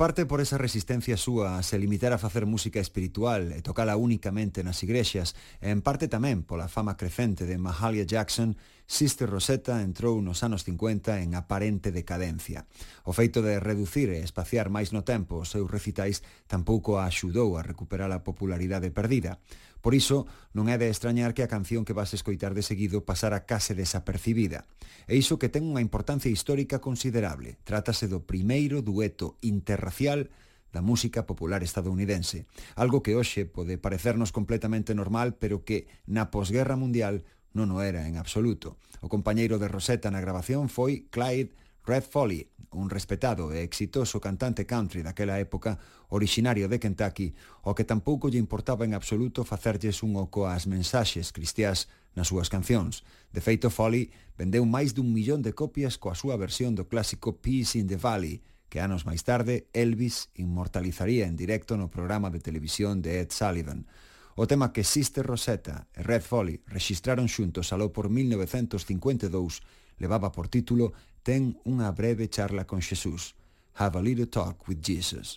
parte 0.00 0.24
por 0.24 0.40
esa 0.40 0.56
resistencia 0.56 1.20
súa 1.20 1.60
a 1.60 1.62
se 1.62 1.76
limitar 1.76 2.16
a 2.16 2.16
facer 2.16 2.48
música 2.48 2.80
espiritual 2.80 3.52
e 3.52 3.60
tocala 3.60 4.00
únicamente 4.00 4.64
nas 4.64 4.80
igrexas, 4.80 5.36
e 5.60 5.68
en 5.68 5.84
parte 5.84 6.08
tamén 6.08 6.40
pola 6.40 6.72
fama 6.72 6.96
crecente 6.96 7.44
de 7.44 7.60
Mahalia 7.60 8.08
Jackson, 8.08 8.56
Sister 8.88 9.28
Rosetta 9.28 9.84
entrou 9.84 10.16
nos 10.24 10.40
anos 10.40 10.64
50 10.64 11.20
en 11.20 11.36
aparente 11.36 11.92
decadencia. 11.92 12.64
O 13.04 13.12
feito 13.12 13.44
de 13.44 13.60
reducir 13.60 14.08
e 14.08 14.24
espaciar 14.24 14.72
máis 14.72 14.96
no 14.96 15.04
tempo 15.04 15.44
os 15.44 15.52
seus 15.52 15.68
recitais 15.68 16.24
tampouco 16.48 16.96
a 16.96 17.04
axudou 17.04 17.60
a 17.60 17.62
recuperar 17.62 18.08
a 18.08 18.24
popularidade 18.24 18.88
perdida. 18.88 19.36
Por 19.80 19.96
iso, 19.96 20.28
non 20.52 20.68
é 20.68 20.76
de 20.76 20.92
extrañar 20.92 21.32
que 21.32 21.40
a 21.40 21.50
canción 21.50 21.88
que 21.88 21.96
vas 21.96 22.12
escoitar 22.12 22.52
de 22.52 22.60
seguido 22.60 23.04
pasara 23.04 23.48
case 23.48 23.72
desapercibida. 23.72 24.68
E 25.08 25.16
iso 25.16 25.40
que 25.40 25.48
ten 25.48 25.64
unha 25.64 25.80
importancia 25.80 26.28
histórica 26.28 26.84
considerable. 26.84 27.56
Trátase 27.64 28.04
do 28.04 28.20
primeiro 28.24 28.84
dueto 28.84 29.40
interracial 29.40 30.28
da 30.70 30.84
música 30.84 31.26
popular 31.26 31.66
estadounidense, 31.66 32.46
algo 32.78 33.02
que 33.02 33.18
hoxe 33.18 33.42
pode 33.48 33.74
parecernos 33.80 34.30
completamente 34.30 34.94
normal, 34.94 35.34
pero 35.34 35.66
que 35.66 35.90
na 36.06 36.30
posguerra 36.30 36.78
mundial 36.78 37.26
non 37.50 37.74
o 37.74 37.82
era 37.82 38.06
en 38.06 38.14
absoluto. 38.14 38.78
O 39.02 39.10
compañeiro 39.10 39.58
de 39.58 39.66
Rosetta 39.66 40.12
na 40.14 40.22
grabación 40.22 40.70
foi 40.70 41.10
Clyde 41.10 41.50
Red 41.82 42.06
Foley, 42.06 42.46
un 42.72 42.90
respetado 42.90 43.50
e 43.50 43.66
exitoso 43.66 44.22
cantante 44.22 44.66
country 44.66 45.02
daquela 45.02 45.42
época, 45.42 45.78
orixinario 46.08 46.70
de 46.70 46.78
Kentucky, 46.78 47.34
ao 47.66 47.74
que 47.74 47.88
tampouco 47.88 48.30
lle 48.30 48.38
importaba 48.38 48.86
en 48.86 48.94
absoluto 48.94 49.42
facerlles 49.42 50.06
un 50.06 50.14
oco 50.14 50.46
ás 50.46 50.70
mensaxes 50.70 51.34
cristiás 51.34 51.90
nas 52.14 52.30
súas 52.30 52.46
cancións. 52.46 53.02
De 53.34 53.42
feito, 53.42 53.70
Foley 53.70 54.14
vendeu 54.38 54.62
máis 54.62 54.94
dun 54.94 55.10
millón 55.10 55.42
de 55.42 55.54
copias 55.54 55.98
coa 55.98 56.14
súa 56.14 56.38
versión 56.38 56.78
do 56.78 56.86
clásico 56.86 57.42
Peace 57.42 57.74
in 57.74 57.90
the 57.90 57.98
Valley, 57.98 58.42
que 58.70 58.78
anos 58.78 59.02
máis 59.02 59.26
tarde 59.26 59.66
Elvis 59.74 60.30
inmortalizaría 60.38 61.26
en 61.26 61.34
directo 61.34 61.74
no 61.74 61.90
programa 61.90 62.30
de 62.30 62.38
televisión 62.38 63.02
de 63.02 63.18
Ed 63.18 63.34
Sullivan. 63.34 63.90
O 64.38 64.46
tema 64.46 64.70
que 64.70 64.86
Sister 64.86 65.26
Rosetta 65.26 65.90
e 65.90 66.06
Red 66.06 66.22
Foley 66.22 66.62
registraron 66.70 67.26
xuntos 67.26 67.74
aló 67.74 67.90
por 67.90 68.08
1952 68.08 69.60
levaba 69.98 70.32
por 70.32 70.48
título 70.48 70.94
Ten 71.22 71.60
unha 71.68 71.92
breve 71.92 72.32
charla 72.32 72.64
con 72.64 72.80
Xesús. 72.80 73.36
Have 73.76 73.96
a 73.96 74.00
little 74.00 74.26
talk 74.26 74.66
with 74.66 74.80
Jesus. 74.80 75.36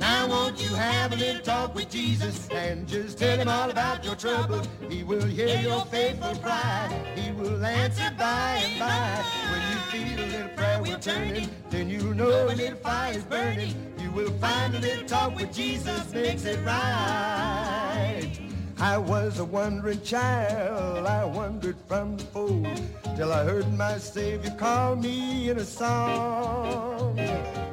Now 0.00 0.24
won't 0.26 0.56
you 0.56 0.72
have 0.74 1.12
a 1.12 1.16
little 1.16 1.42
talk 1.42 1.74
with 1.74 1.90
Jesus 1.90 2.48
and 2.48 2.88
just 2.88 3.18
tell 3.18 3.36
him 3.36 3.48
all 3.48 3.68
about 3.68 4.04
your 4.04 4.16
trouble. 4.16 4.62
He 4.88 5.04
will 5.04 5.26
hear 5.26 5.60
your 5.60 5.84
faithful 5.92 6.34
cry. 6.40 6.88
He 7.14 7.30
will 7.32 7.62
answer 7.62 8.10
by 8.16 8.64
and 8.64 8.80
by. 8.80 9.20
When 9.52 9.62
you 9.68 9.78
feel 9.92 10.16
a 10.24 10.26
little 10.32 10.48
prayer 10.56 10.80
will 10.80 10.98
turning, 10.98 11.50
then 11.68 11.90
you 11.90 12.14
know 12.14 12.48
a 12.48 12.56
little 12.56 12.78
fire 12.80 13.12
is 13.12 13.24
burning. 13.24 13.76
You 14.00 14.10
will 14.12 14.32
find 14.40 14.74
a 14.74 14.80
little 14.80 15.04
talk 15.04 15.36
with 15.36 15.52
Jesus 15.52 16.10
makes 16.12 16.44
it 16.44 16.58
right. 16.64 18.47
I 18.80 18.96
was 18.96 19.40
a 19.40 19.44
wandering 19.44 20.00
child, 20.02 21.04
I 21.04 21.24
wandered 21.24 21.76
from 21.88 22.16
the 22.16 22.22
fold 22.24 22.80
till 23.16 23.32
I 23.32 23.42
heard 23.42 23.72
my 23.76 23.98
Savior 23.98 24.54
call 24.56 24.94
me 24.94 25.50
in 25.50 25.58
a 25.58 25.64
song. 25.64 27.18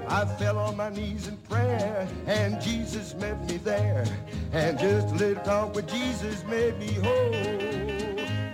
I 0.08 0.26
fell 0.40 0.58
on 0.58 0.78
my 0.78 0.90
knees 0.90 1.28
in 1.28 1.38
prayer 1.38 2.08
and 2.26 2.60
Jesus 2.60 3.14
met 3.14 3.40
me 3.48 3.58
there. 3.58 4.04
And 4.52 4.80
just 4.80 5.10
a 5.10 5.16
little 5.16 5.44
talk 5.44 5.76
with 5.76 5.88
Jesus 5.88 6.44
made 6.46 6.80
me 6.80 6.94
whole. 6.94 7.32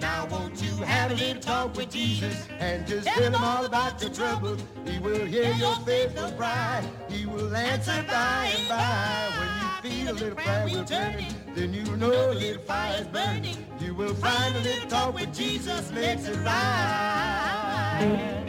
Now 0.02 0.28
won't 0.30 0.62
you 0.62 0.76
have 0.84 1.12
a 1.12 1.16
little 1.16 1.42
talk 1.42 1.78
with 1.78 1.90
Jesus 1.90 2.48
and 2.60 2.86
just 2.86 3.08
tell 3.08 3.34
him 3.34 3.36
all 3.36 3.66
about 3.66 4.02
your 4.02 4.12
troubles. 4.12 4.62
He 4.86 5.00
will 5.00 5.26
hear 5.26 5.54
your 5.54 5.76
faithful 5.86 6.32
cry. 6.32 6.84
He 7.10 7.26
will 7.26 7.56
answer 7.56 8.04
by 8.10 8.52
and 8.58 8.68
by. 8.68 9.51
Feel 9.82 10.12
a 10.12 10.14
little 10.14 10.36
prayer 10.36 10.66
will 10.66 10.86
turning, 10.86 11.34
then 11.56 11.74
you 11.74 11.84
know 11.98 12.32
a 12.32 12.34
little 12.34 12.62
fire 12.62 13.02
is 13.02 13.08
burning. 13.08 13.58
You 13.80 13.96
will 13.96 14.14
find 14.14 14.56
a 14.56 14.60
little 14.60 14.88
talk 14.88 15.16
with 15.16 15.34
Jesus 15.34 15.92
makes 15.92 16.28
it 16.28 16.38
right. 16.46 18.41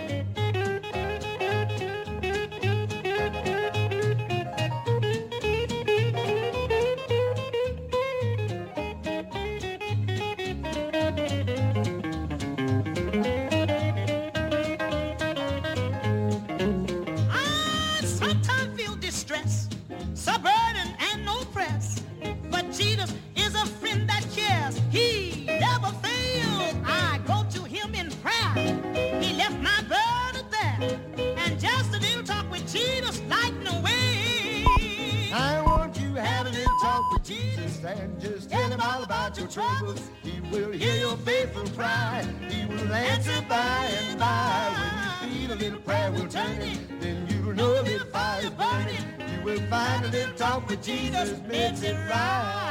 and 37.99 38.21
just 38.21 38.51
tell 38.51 38.71
him 38.71 38.81
all 38.81 39.03
about 39.03 39.37
your 39.39 39.49
troubles. 39.49 40.01
He 40.23 40.41
will 40.51 40.73
hear 40.73 40.97
your 40.97 41.17
faithful 41.19 41.67
cry. 41.77 42.27
He 42.49 42.67
will 42.67 42.93
answer 42.93 43.41
by 43.49 43.91
and 44.01 44.19
by. 44.19 44.71
When 45.21 45.33
you 45.33 45.49
feel 45.49 45.53
a 45.53 45.59
little 45.59 45.81
prayer 45.81 46.11
will 46.13 46.29
turn 46.29 46.61
it, 46.61 46.79
then 47.01 47.27
you'll 47.29 47.55
know 47.55 47.81
a 47.81 47.83
little 47.83 48.07
fire 48.09 48.51
burning. 48.51 49.05
You 49.33 49.45
will 49.45 49.63
find 49.69 50.05
a 50.05 50.09
little 50.09 50.35
talk 50.35 50.69
with 50.69 50.83
Jesus 50.83 51.41
makes 51.49 51.83
it 51.83 51.97
right. 52.09 52.63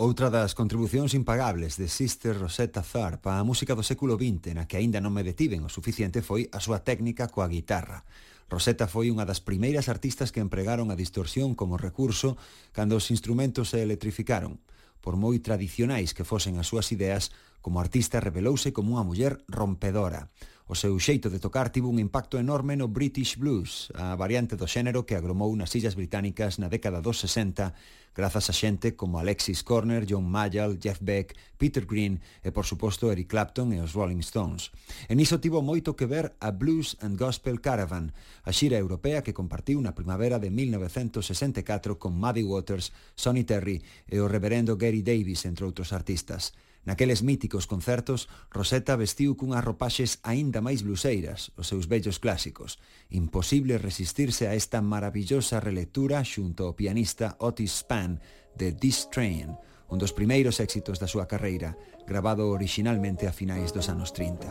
Outra 0.00 0.30
das 0.30 0.54
contribucións 0.54 1.12
impagables 1.12 1.76
de 1.76 1.88
Sister 1.88 2.38
Rosetta 2.38 2.86
Tharpe 2.86 3.34
á 3.34 3.42
música 3.42 3.74
do 3.74 3.82
século 3.82 4.14
XX 4.14 4.54
na 4.54 4.70
que 4.70 4.78
aínda 4.78 5.02
non 5.02 5.10
me 5.10 5.26
detiven 5.26 5.66
o 5.66 5.74
suficiente 5.74 6.22
foi 6.22 6.46
a 6.54 6.62
súa 6.62 6.86
técnica 6.86 7.26
coa 7.26 7.50
guitarra. 7.50 8.06
Rosetta 8.48 8.88
foi 8.88 9.12
unha 9.12 9.28
das 9.28 9.44
primeiras 9.44 9.92
artistas 9.92 10.32
que 10.32 10.40
empregaron 10.40 10.88
a 10.88 10.96
distorsión 10.96 11.52
como 11.52 11.76
recurso 11.76 12.40
cando 12.72 12.96
os 12.96 13.12
instrumentos 13.12 13.76
se 13.76 13.84
electrificaron. 13.84 14.56
Por 15.04 15.20
moi 15.20 15.36
tradicionais 15.44 16.16
que 16.16 16.24
fosen 16.24 16.56
as 16.56 16.72
súas 16.72 16.88
ideas, 16.90 17.28
como 17.60 17.78
artista 17.78 18.24
revelouse 18.24 18.72
como 18.72 18.96
unha 18.96 19.04
muller 19.04 19.44
rompedora. 19.52 20.32
O 20.68 20.76
seu 20.76 20.92
xeito 21.00 21.32
de 21.32 21.40
tocar 21.40 21.72
tivo 21.72 21.88
un 21.88 21.96
impacto 21.96 22.36
enorme 22.36 22.76
no 22.76 22.92
British 22.92 23.40
Blues, 23.40 23.88
a 23.96 24.12
variante 24.20 24.52
do 24.52 24.68
xénero 24.68 25.08
que 25.08 25.16
agromou 25.16 25.48
nas 25.56 25.72
illas 25.72 25.96
británicas 25.96 26.60
na 26.60 26.68
década 26.68 27.00
dos 27.00 27.24
60 27.24 27.72
grazas 28.12 28.52
a 28.52 28.52
xente 28.52 28.92
como 28.92 29.16
Alexis 29.16 29.64
Corner, 29.64 30.04
John 30.04 30.28
Mayall, 30.28 30.76
Jeff 30.76 31.00
Beck, 31.00 31.32
Peter 31.56 31.88
Green 31.88 32.20
e, 32.44 32.52
por 32.52 32.68
suposto, 32.68 33.08
Eric 33.08 33.32
Clapton 33.32 33.72
e 33.72 33.80
os 33.80 33.96
Rolling 33.96 34.20
Stones. 34.20 34.68
E 35.08 35.16
niso 35.16 35.40
tivo 35.40 35.64
moito 35.64 35.96
que 35.96 36.04
ver 36.04 36.36
a 36.36 36.52
Blues 36.52 37.00
and 37.00 37.16
Gospel 37.16 37.64
Caravan, 37.64 38.12
a 38.44 38.52
xira 38.52 38.76
europea 38.76 39.24
que 39.24 39.32
compartiu 39.32 39.80
na 39.80 39.96
primavera 39.96 40.36
de 40.36 40.52
1964 40.52 41.96
con 41.96 42.12
Muddy 42.12 42.44
Waters, 42.44 42.92
Sonny 43.16 43.48
Terry 43.48 43.80
e 44.04 44.20
o 44.20 44.28
reverendo 44.28 44.76
Gary 44.76 45.00
Davis, 45.00 45.48
entre 45.48 45.64
outros 45.64 45.96
artistas. 45.96 46.52
Naqueles 46.88 47.22
míticos 47.22 47.66
concertos, 47.66 48.32
Rosetta 48.48 48.96
vestiu 48.96 49.36
cunhas 49.36 49.60
ropaxes 49.60 50.24
aínda 50.24 50.64
máis 50.64 50.80
bluseiras, 50.80 51.52
os 51.60 51.68
seus 51.68 51.84
vellos 51.84 52.16
clásicos. 52.16 52.80
Imposible 53.12 53.76
resistirse 53.76 54.48
a 54.48 54.56
esta 54.56 54.80
maravillosa 54.80 55.60
relectura 55.60 56.24
xunto 56.24 56.64
ao 56.64 56.72
pianista 56.72 57.36
Otis 57.44 57.84
Spann 57.84 58.24
de 58.56 58.72
This 58.72 59.04
Train, 59.12 59.52
un 59.92 60.00
dos 60.00 60.16
primeiros 60.16 60.64
éxitos 60.64 60.96
da 60.96 61.04
súa 61.04 61.28
carreira, 61.28 61.76
grabado 62.08 62.48
originalmente 62.48 63.28
a 63.28 63.36
finais 63.36 63.68
dos 63.68 63.92
anos 63.92 64.16
30. 64.16 64.48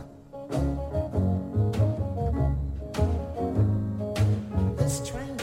This 4.78 5.02
train 5.02 5.34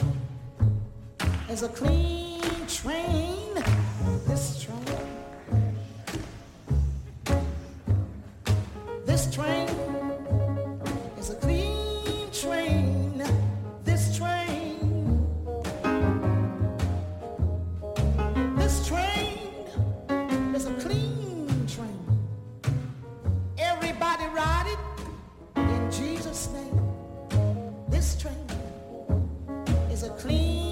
is 1.51 1.67
a 1.67 1.71
clean 1.75 2.39
train. 2.71 3.24
This 9.25 9.37
train 9.37 9.69
is 29.91 30.03
a 30.03 30.11
clean 30.11 30.64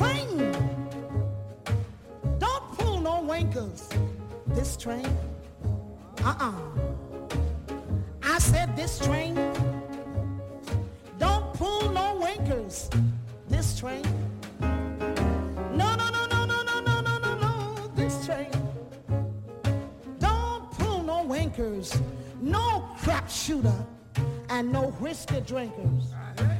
train 0.00 0.38
don't 2.38 2.66
pull 2.78 3.00
no 3.00 3.16
wankers. 3.32 3.80
This 4.46 4.74
train, 4.74 5.12
uh-uh. 6.24 6.54
I 8.22 8.38
said 8.38 8.74
this 8.76 8.98
train 8.98 9.34
don't 11.18 11.52
pull 11.52 11.90
no 11.90 12.18
wankers. 12.24 12.88
This 13.50 13.78
train. 13.78 14.06
No, 15.80 15.88
no, 16.00 16.08
no, 16.16 16.22
no, 16.34 16.46
no, 16.46 16.62
no, 16.62 16.80
no, 16.80 17.00
no, 17.00 17.18
no, 17.18 17.32
no. 17.46 17.54
This 17.94 18.24
train 18.24 18.50
don't 20.18 20.70
pull 20.78 21.02
no 21.02 21.18
wankers, 21.34 22.00
no 22.40 22.88
crap 23.02 23.28
shooter, 23.28 23.84
and 24.48 24.72
no 24.72 24.84
whiskey 25.02 25.42
drinkers. 25.42 26.14
It's 26.38 26.59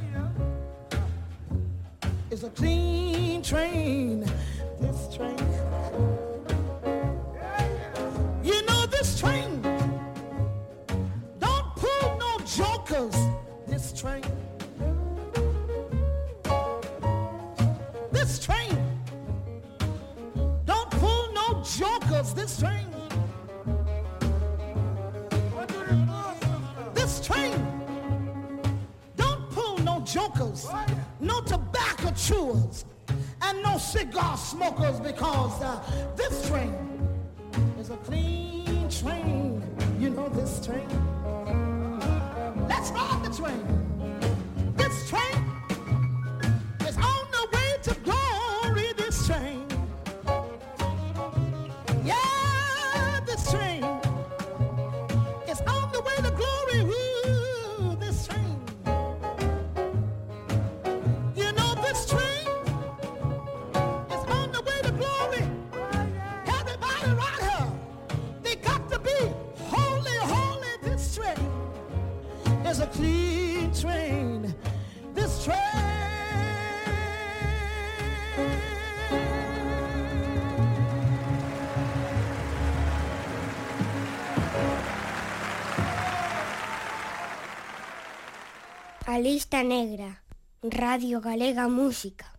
A 89.11 89.19
lista 89.19 89.61
negra, 89.61 90.23
Radio 90.63 91.19
Galega 91.19 91.67
Música. 91.67 92.31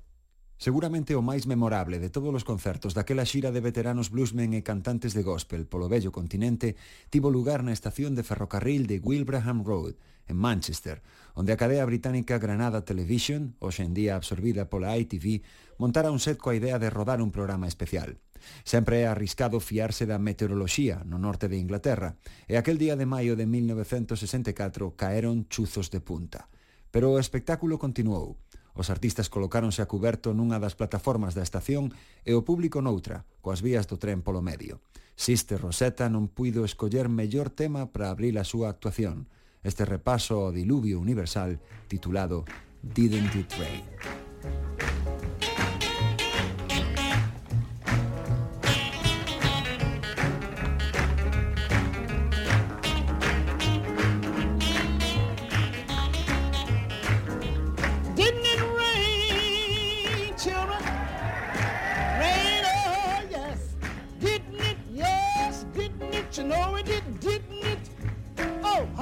Seguramente 0.57 1.13
o 1.13 1.21
máis 1.21 1.45
memorable 1.45 2.01
de 2.01 2.09
todos 2.09 2.33
os 2.33 2.49
concertos 2.49 2.97
daquela 2.97 3.29
xira 3.29 3.53
de 3.53 3.61
veteranos 3.61 4.09
bluesmen 4.09 4.57
e 4.57 4.65
cantantes 4.65 5.13
de 5.13 5.21
gospel 5.21 5.69
polo 5.69 5.93
vello 5.93 6.17
continente 6.17 6.81
tivo 7.13 7.29
lugar 7.29 7.61
na 7.61 7.77
estación 7.77 8.17
de 8.17 8.25
ferrocarril 8.25 8.89
de 8.89 9.05
Wilbraham 9.05 9.69
Road, 9.69 10.01
en 10.25 10.41
Manchester, 10.41 11.05
onde 11.37 11.53
a 11.53 11.61
cadea 11.61 11.85
británica 11.85 12.41
Granada 12.41 12.89
Television, 12.89 13.53
hoxe 13.61 13.85
en 13.85 13.93
día 13.93 14.17
absorbida 14.17 14.73
pola 14.73 14.97
ITV, 14.97 15.45
montara 15.77 16.09
un 16.09 16.25
set 16.25 16.41
coa 16.41 16.57
idea 16.57 16.81
de 16.81 16.89
rodar 16.89 17.21
un 17.21 17.37
programa 17.37 17.69
especial. 17.69 18.17
Sempre 18.65 19.05
é 19.05 19.13
arriscado 19.13 19.61
fiarse 19.61 20.09
da 20.09 20.17
meteoroloxía 20.17 21.05
no 21.05 21.21
norte 21.21 21.53
de 21.53 21.61
Inglaterra, 21.61 22.17
e 22.49 22.57
aquel 22.57 22.81
día 22.81 22.97
de 22.97 23.05
maio 23.05 23.37
de 23.37 23.45
1964 23.45 24.97
caeron 24.97 25.45
chuzos 25.53 25.93
de 25.93 26.01
punta. 26.01 26.49
Pero 26.93 27.11
o 27.11 27.19
espectáculo 27.19 27.81
continuou. 27.81 28.37
Os 28.77 28.89
artistas 28.93 29.33
colocáronse 29.33 29.81
a 29.81 29.89
cuberto 29.89 30.37
nunha 30.37 30.61
das 30.61 30.77
plataformas 30.77 31.33
da 31.33 31.45
estación 31.45 31.93
e 32.23 32.37
o 32.37 32.45
público 32.45 32.85
noutra, 32.85 33.25
coas 33.41 33.65
vías 33.65 33.89
do 33.89 33.97
tren 33.97 34.21
polo 34.21 34.45
medio. 34.45 34.85
Siste 35.17 35.57
Rosetta 35.57 36.09
non 36.13 36.29
puido 36.29 36.65
escoller 36.69 37.09
mellor 37.09 37.49
tema 37.53 37.89
para 37.89 38.13
abrir 38.13 38.37
a 38.37 38.45
súa 38.45 38.69
actuación. 38.69 39.29
Este 39.65 39.89
repaso 39.89 40.45
ao 40.45 40.53
diluvio 40.53 41.01
universal 41.01 41.61
titulado 41.89 42.45
Didn't 42.85 43.33
It 43.37 43.51
Rain. 43.57 43.85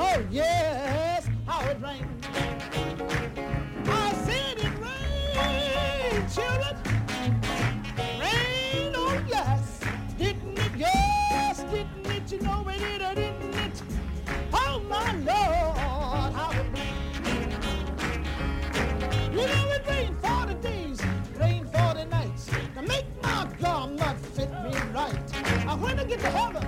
Oh, 0.02 0.26
yes, 0.30 1.28
how 1.46 1.60
it 1.68 1.76
rained. 1.82 2.26
I 3.86 4.14
said 4.24 4.56
it 4.58 4.72
children. 6.34 6.74
Rain, 8.18 8.92
yes. 9.28 9.80
Didn't 10.16 10.58
it? 10.58 10.72
Yes, 10.78 11.64
didn't 11.64 12.06
it? 12.06 12.32
You 12.32 12.40
know 12.40 12.66
it 12.66 12.78
did, 12.78 13.14
didn't 13.14 13.54
it? 13.54 13.82
Oh 14.54 14.80
my 14.88 15.12
Lord, 15.16 16.32
how 16.32 16.50
it. 16.50 16.66
You 19.30 19.46
know 19.46 19.70
it 19.70 19.86
rained 19.86 20.18
40 20.22 20.54
days, 20.54 21.02
rained 21.38 21.70
40 21.70 22.04
nights. 22.06 22.46
To 22.46 22.82
make 22.82 23.04
my 23.22 23.46
garment 23.60 24.18
fit 24.34 24.50
me 24.64 24.72
right. 24.94 25.18
I 25.68 26.04
get 26.04 26.20
to 26.20 26.30
heaven, 26.30 26.66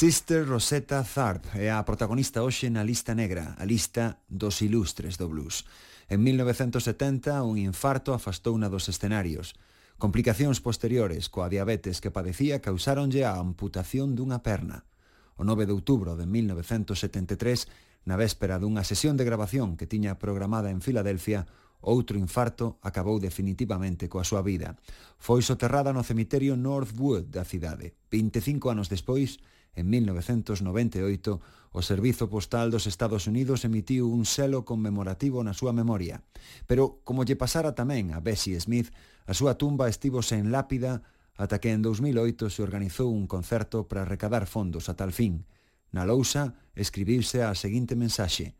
Sister 0.00 0.48
Rosetta 0.48 1.04
Tharpe 1.04 1.60
é 1.60 1.68
a 1.68 1.84
protagonista 1.84 2.40
hoxe 2.40 2.72
na 2.72 2.80
lista 2.80 3.12
negra, 3.12 3.52
a 3.60 3.68
lista 3.68 4.24
dos 4.32 4.64
ilustres 4.64 5.20
do 5.20 5.28
blues. 5.28 5.68
En 6.08 6.24
1970, 6.24 7.44
un 7.44 7.60
infarto 7.60 8.16
afastouna 8.16 8.72
dos 8.72 8.88
escenarios. 8.88 9.60
Complicacións 10.00 10.64
posteriores 10.64 11.28
coa 11.28 11.52
diabetes 11.52 12.00
que 12.00 12.08
padecía 12.08 12.64
causáronlle 12.64 13.28
a 13.28 13.36
amputación 13.36 14.16
dunha 14.16 14.40
perna. 14.40 14.88
O 15.36 15.44
9 15.44 15.68
de 15.68 15.76
outubro 15.76 16.16
de 16.16 16.24
1973, 16.24 17.68
na 18.08 18.16
véspera 18.16 18.56
dunha 18.56 18.88
sesión 18.88 19.20
de 19.20 19.28
grabación 19.28 19.76
que 19.76 19.84
tiña 19.84 20.16
programada 20.16 20.72
en 20.72 20.80
Filadelfia, 20.80 21.44
outro 21.84 22.16
infarto 22.16 22.80
acabou 22.80 23.20
definitivamente 23.20 24.08
coa 24.08 24.24
súa 24.24 24.40
vida. 24.40 24.80
Foi 25.20 25.44
soterrada 25.44 25.92
no 25.92 26.00
cemiterio 26.00 26.56
Northwood 26.56 27.28
da 27.28 27.44
cidade. 27.44 28.00
25 28.08 28.72
anos 28.72 28.88
despois, 28.88 29.36
En 29.74 29.88
1998, 29.88 31.40
o 31.70 31.80
Servizo 31.82 32.26
Postal 32.26 32.70
dos 32.70 32.90
Estados 32.90 33.30
Unidos 33.30 33.62
emitiu 33.62 34.10
un 34.10 34.26
selo 34.26 34.66
conmemorativo 34.66 35.38
na 35.46 35.54
súa 35.54 35.70
memoria. 35.70 36.26
Pero, 36.66 36.98
como 37.06 37.22
lle 37.22 37.38
pasara 37.38 37.78
tamén 37.78 38.10
a 38.10 38.18
Bessie 38.18 38.58
Smith, 38.58 38.90
a 39.30 39.32
súa 39.32 39.54
tumba 39.54 39.86
estivo 39.86 40.26
sen 40.26 40.50
lápida 40.50 41.06
ata 41.38 41.62
que 41.62 41.70
en 41.70 41.80
2008 41.80 42.50
se 42.50 42.60
organizou 42.66 43.14
un 43.14 43.30
concerto 43.30 43.86
para 43.86 44.04
recadar 44.04 44.50
fondos 44.50 44.90
a 44.90 44.98
tal 44.98 45.14
fin. 45.14 45.46
Na 45.94 46.02
lousa 46.02 46.58
escribiuse 46.74 47.42
a 47.46 47.54
seguinte 47.54 47.94
mensaxe 47.94 48.58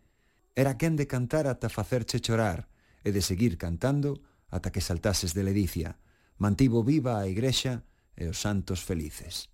Era 0.55 0.79
quen 0.79 0.97
de 0.97 1.07
cantar 1.07 1.47
ata 1.47 1.69
facerche 1.69 2.19
chorar 2.19 2.71
e 3.07 3.11
de 3.15 3.23
seguir 3.23 3.59
cantando 3.59 4.23
ata 4.51 4.71
que 4.75 4.83
saltases 4.83 5.35
de 5.35 5.47
ledicia. 5.47 5.99
Mantivo 6.39 6.83
viva 6.83 7.19
a 7.19 7.29
igrexa 7.31 7.87
e 8.19 8.27
os 8.27 8.43
santos 8.43 8.83
felices. 8.83 9.51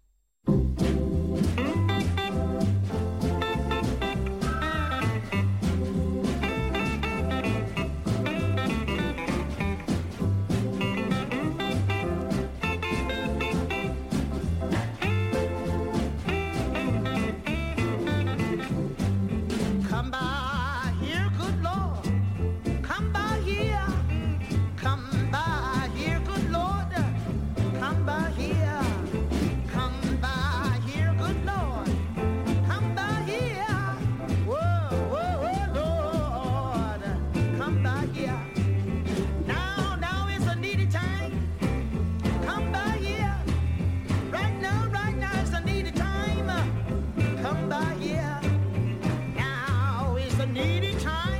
a 50.40 50.46
needy 50.46 50.92
time. 51.00 51.35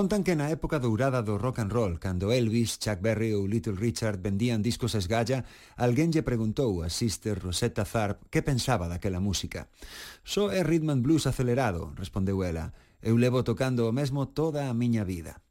Contan 0.00 0.24
que 0.24 0.32
na 0.32 0.48
época 0.48 0.80
dourada 0.80 1.20
do 1.20 1.36
rock 1.36 1.60
and 1.60 1.68
roll, 1.68 2.00
cando 2.00 2.32
Elvis, 2.32 2.80
Chuck 2.80 3.04
Berry 3.04 3.36
ou 3.36 3.44
Little 3.44 3.76
Richard 3.76 4.16
vendían 4.24 4.64
discos 4.64 4.96
a 4.96 5.00
esgalla, 5.04 5.44
alguén 5.76 6.08
lle 6.08 6.24
preguntou 6.24 6.80
a 6.80 6.88
Sister 6.88 7.36
Rosetta 7.36 7.84
Tharpe 7.84 8.24
que 8.32 8.40
pensaba 8.40 8.88
daquela 8.88 9.20
música. 9.20 9.68
Só 10.24 10.48
é 10.48 10.64
rhythm 10.64 10.88
and 10.88 11.04
blues 11.04 11.28
acelerado, 11.28 11.92
respondeu 12.00 12.40
ela. 12.40 12.72
Eu 13.04 13.20
levo 13.20 13.44
tocando 13.44 13.84
o 13.84 13.92
mesmo 13.92 14.24
toda 14.32 14.72
a 14.72 14.72
miña 14.72 15.04
vida. 15.04 15.44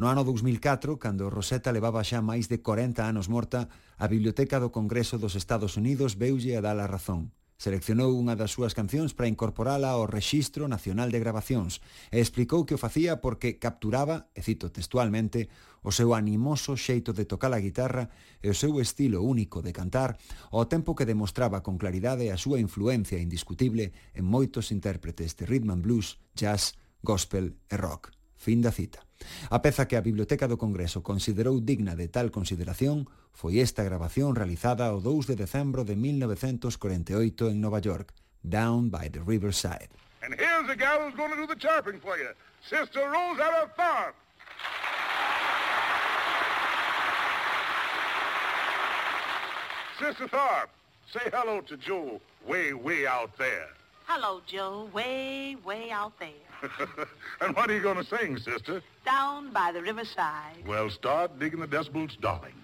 No 0.00 0.08
ano 0.08 0.24
2004, 0.24 0.96
cando 0.96 1.28
Rosetta 1.28 1.68
levaba 1.68 2.00
xa 2.00 2.24
máis 2.24 2.48
de 2.48 2.64
40 2.64 3.04
anos 3.04 3.28
morta, 3.28 3.68
a 4.00 4.08
Biblioteca 4.08 4.56
do 4.56 4.72
Congreso 4.72 5.20
dos 5.20 5.36
Estados 5.36 5.76
Unidos 5.76 6.16
veulle 6.16 6.56
a 6.56 6.64
dar 6.64 6.80
a 6.80 6.88
razón. 6.88 7.28
Seleccionou 7.62 8.18
unha 8.18 8.34
das 8.34 8.50
súas 8.50 8.74
cancións 8.74 9.14
para 9.14 9.30
incorporala 9.30 9.94
ao 9.94 10.10
Rexistro 10.10 10.66
Nacional 10.66 11.14
de 11.14 11.22
Grabacións 11.22 11.78
e 12.10 12.18
explicou 12.18 12.66
que 12.66 12.74
o 12.74 12.82
facía 12.82 13.22
porque 13.22 13.62
capturaba, 13.62 14.26
e 14.34 14.42
cito 14.42 14.74
textualmente, 14.74 15.46
o 15.86 15.94
seu 15.94 16.10
animoso 16.18 16.74
xeito 16.74 17.14
de 17.14 17.22
tocar 17.22 17.54
a 17.54 17.62
guitarra 17.62 18.10
e 18.42 18.50
o 18.50 18.58
seu 18.58 18.82
estilo 18.82 19.22
único 19.22 19.62
de 19.62 19.70
cantar, 19.70 20.18
ao 20.50 20.66
tempo 20.66 20.98
que 20.98 21.06
demostraba 21.06 21.62
con 21.62 21.78
claridade 21.78 22.34
a 22.34 22.36
súa 22.42 22.58
influencia 22.58 23.22
indiscutible 23.22 23.94
en 24.10 24.26
moitos 24.26 24.74
intérpretes 24.74 25.38
de 25.38 25.46
rhythm 25.46 25.70
and 25.70 25.86
blues, 25.86 26.18
jazz, 26.34 26.74
gospel 27.06 27.54
e 27.70 27.78
rock. 27.78 28.10
Fin 28.34 28.58
da 28.58 28.74
cita. 28.74 29.06
A 29.50 29.62
peza 29.62 29.86
que 29.86 29.96
a 29.96 30.04
Biblioteca 30.04 30.46
do 30.48 30.58
Congreso 30.58 31.02
considerou 31.02 31.60
digna 31.60 31.94
de 31.96 32.08
tal 32.08 32.30
consideración 32.30 33.08
foi 33.32 33.58
esta 33.58 33.82
grabación 33.82 34.34
realizada 34.36 34.92
o 34.92 35.00
2 35.00 35.32
de 35.32 35.36
decembro 35.36 35.84
de 35.84 35.96
1948 35.96 37.48
en 37.50 37.60
Nova 37.60 37.80
York, 37.80 38.14
Down 38.42 38.90
by 38.90 39.08
the 39.08 39.22
Riverside. 39.22 39.90
And 40.22 40.34
here's 40.34 40.68
a 40.70 40.76
gal 40.76 41.02
who's 41.02 41.16
going 41.16 41.30
to 41.30 41.40
do 41.40 41.46
the 41.46 41.58
chirping 41.58 41.98
for 41.98 42.18
you. 42.18 42.30
Sister 42.66 43.06
Rosetta 43.10 43.70
Tharp. 43.74 44.14
Sister 49.98 50.26
Tharp, 50.28 50.68
say 51.10 51.30
hello 51.30 51.60
to 51.62 51.76
Joe 51.76 52.20
way, 52.46 52.72
way 52.72 53.06
out 53.06 53.36
there. 53.38 53.68
Hello, 54.06 54.40
Joe. 54.46 54.88
Way, 54.92 55.56
way 55.64 55.90
out 55.90 56.18
there. 56.18 56.51
and 57.40 57.54
what 57.56 57.70
are 57.70 57.74
you 57.74 57.80
going 57.80 57.96
to 57.96 58.04
sing, 58.04 58.38
sister? 58.38 58.82
Down 59.04 59.52
by 59.52 59.72
the 59.72 59.82
riverside. 59.82 60.56
Well, 60.66 60.90
start 60.90 61.38
digging 61.38 61.60
the 61.60 61.66
decibels, 61.66 62.18
darling. 62.20 62.54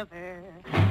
River. 0.00 0.42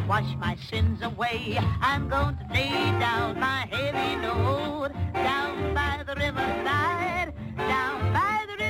Wash 0.08 0.36
my 0.38 0.56
sins 0.70 1.02
away. 1.02 1.58
I'm 1.82 2.10
going 2.10 2.38
to 2.38 2.54
lay 2.54 2.70
down 3.00 3.40
my 3.40 3.66
heavy 3.72 4.22
load. 4.22 4.94
Down 5.14 5.74
by 5.74 6.04
the 6.06 6.16
riverside. 6.16 7.34
Down 7.58 8.14
by 8.14 8.46
the 8.48 8.54
riverside. 8.54 8.69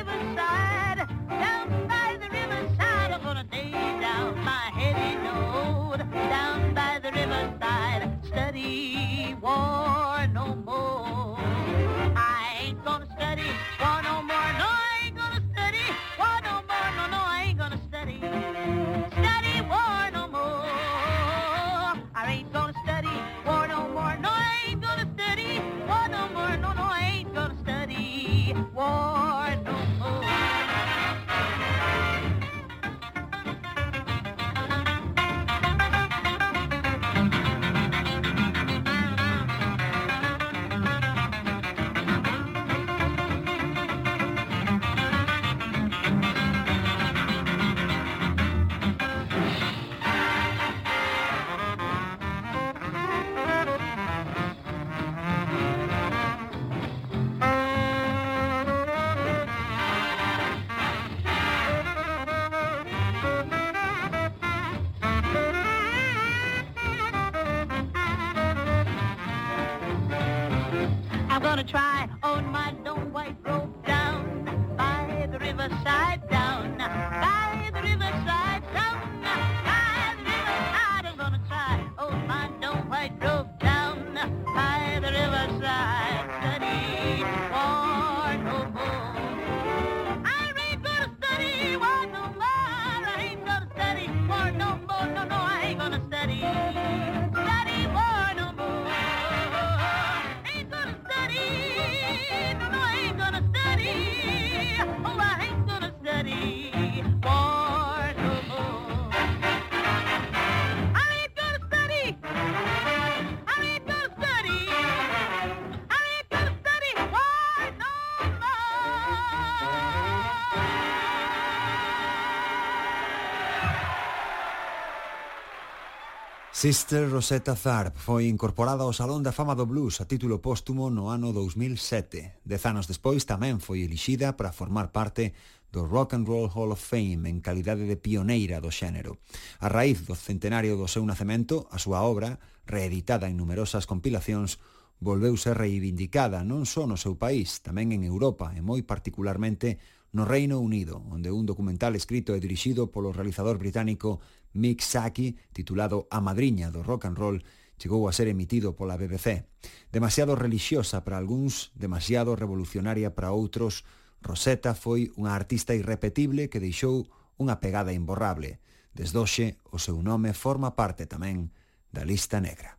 Sister 126.60 127.10
Rosetta 127.10 127.55
Tharpe 127.55 127.97
foi 127.97 128.28
incorporada 128.28 128.84
ao 128.84 128.91
Salón 128.91 129.24
da 129.24 129.32
Fama 129.32 129.55
do 129.55 129.64
Blues 129.64 130.03
a 130.03 130.05
título 130.12 130.43
póstumo 130.43 130.91
no 130.91 131.07
ano 131.07 131.32
2007. 131.32 132.43
Dez 132.43 132.64
anos 132.68 132.84
despois 132.84 133.24
tamén 133.24 133.64
foi 133.64 133.88
elixida 133.88 134.36
para 134.36 134.51
formar 134.51 134.91
parte 134.91 135.32
do 135.72 135.88
Rock 135.88 136.20
and 136.20 136.28
Roll 136.28 136.51
Hall 136.51 136.76
of 136.76 136.84
Fame 136.84 137.32
en 137.32 137.39
calidade 137.39 137.88
de 137.88 137.95
pioneira 137.95 138.60
do 138.60 138.76
xénero. 138.76 139.24
A 139.64 139.72
raíz 139.72 140.03
do 140.03 140.20
centenario 140.20 140.76
do 140.76 140.91
seu 140.91 141.07
nacemento, 141.07 141.64
a 141.72 141.80
súa 141.80 142.03
obra, 142.03 142.43
reeditada 142.68 143.32
en 143.32 143.39
numerosas 143.39 143.88
compilacións, 143.88 144.60
volveu 144.99 145.39
ser 145.39 145.55
reivindicada 145.55 146.43
non 146.43 146.68
só 146.68 146.84
no 146.84 146.99
seu 146.99 147.16
país, 147.16 147.64
tamén 147.64 147.95
en 147.95 148.03
Europa 148.03 148.51
e 148.51 148.60
moi 148.60 148.84
particularmente 148.84 149.80
no 150.12 150.26
Reino 150.26 150.60
Unido, 150.60 151.05
onde 151.07 151.32
un 151.32 151.45
documental 151.45 151.95
escrito 151.95 152.36
e 152.36 152.43
dirixido 152.43 152.91
polo 152.91 153.16
realizador 153.16 153.55
británico 153.62 154.20
Mick 154.54 154.82
Saki, 154.82 155.38
titulado 155.54 156.08
A 156.10 156.22
Madriña 156.22 156.72
do 156.72 156.82
Rock 156.82 157.08
and 157.08 157.18
Roll, 157.18 157.43
chegou 157.78 158.08
a 158.08 158.14
ser 158.14 158.28
emitido 158.28 158.76
pola 158.76 158.97
BBC. 158.97 159.45
Demasiado 159.91 160.36
relixiosa 160.36 161.04
para 161.04 161.20
algúns, 161.20 161.72
demasiado 161.76 162.36
revolucionaria 162.36 163.14
para 163.16 163.32
outros, 163.32 163.86
Rosetta 164.22 164.76
foi 164.76 165.12
unha 165.16 165.32
artista 165.32 165.72
irrepetible 165.72 166.52
que 166.52 166.60
deixou 166.60 167.08
unha 167.39 167.64
pegada 167.64 167.95
imborrable. 167.95 168.60
Desdoxe, 168.91 169.56
o 169.72 169.80
seu 169.80 170.04
nome 170.04 170.36
forma 170.36 170.76
parte 170.76 171.08
tamén 171.08 171.56
da 171.88 172.04
lista 172.04 172.43
negra. 172.43 172.78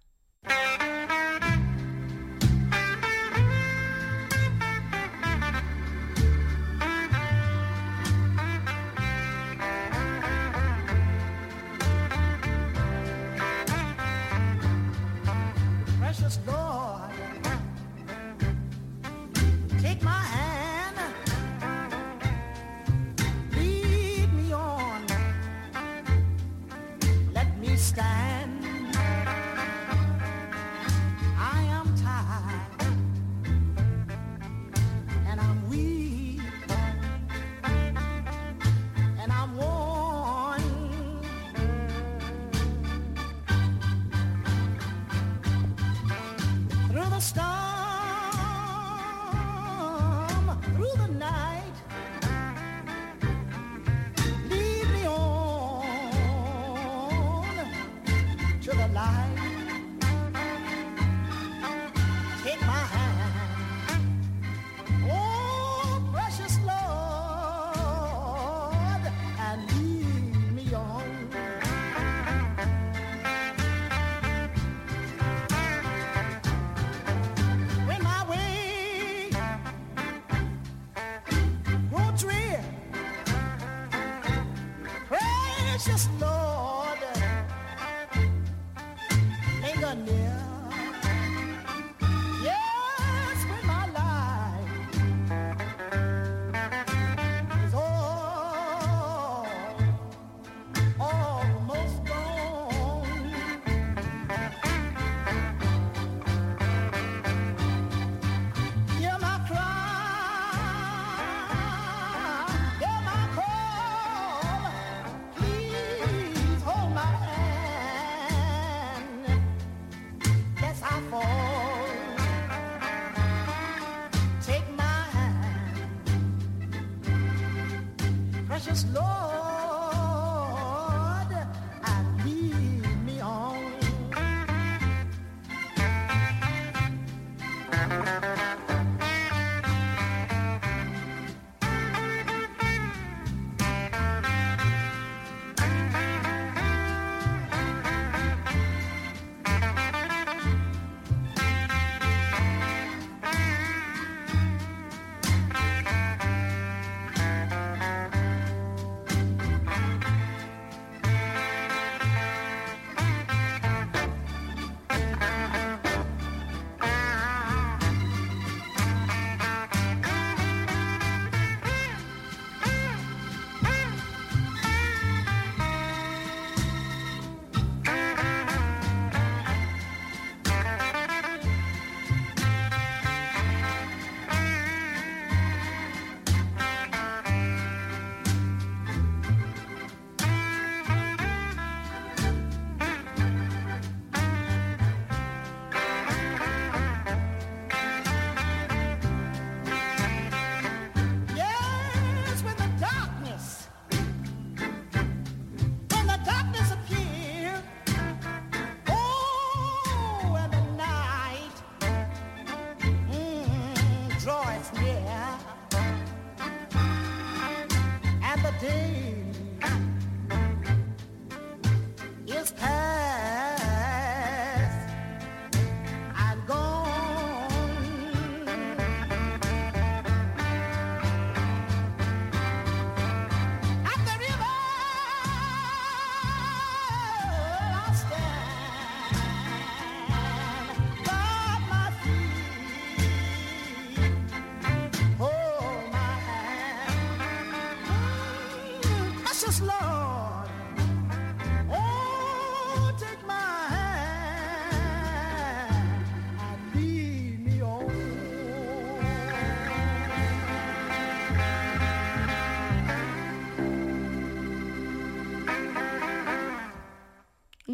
just 85.85 86.11
know 86.21 86.50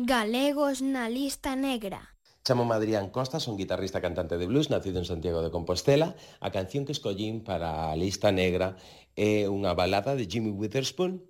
Galegos 0.06 0.86
na 0.86 1.10
lista 1.10 1.58
negra. 1.58 2.14
Chamo 2.46 2.62
Adrián 2.72 3.10
Costa, 3.10 3.42
son 3.42 3.58
guitarrista 3.58 3.98
cantante 3.98 4.38
de 4.38 4.46
blues, 4.46 4.70
nacido 4.70 5.02
en 5.02 5.04
Santiago 5.04 5.42
de 5.42 5.50
Compostela. 5.50 6.14
A 6.38 6.54
canción 6.54 6.86
que 6.86 6.94
escollín 6.94 7.42
para 7.42 7.90
a 7.90 7.98
lista 7.98 8.30
negra 8.30 8.78
é 9.18 9.50
unha 9.50 9.74
balada 9.74 10.14
de 10.14 10.30
Jimmy 10.30 10.54
Witherspoon, 10.54 11.26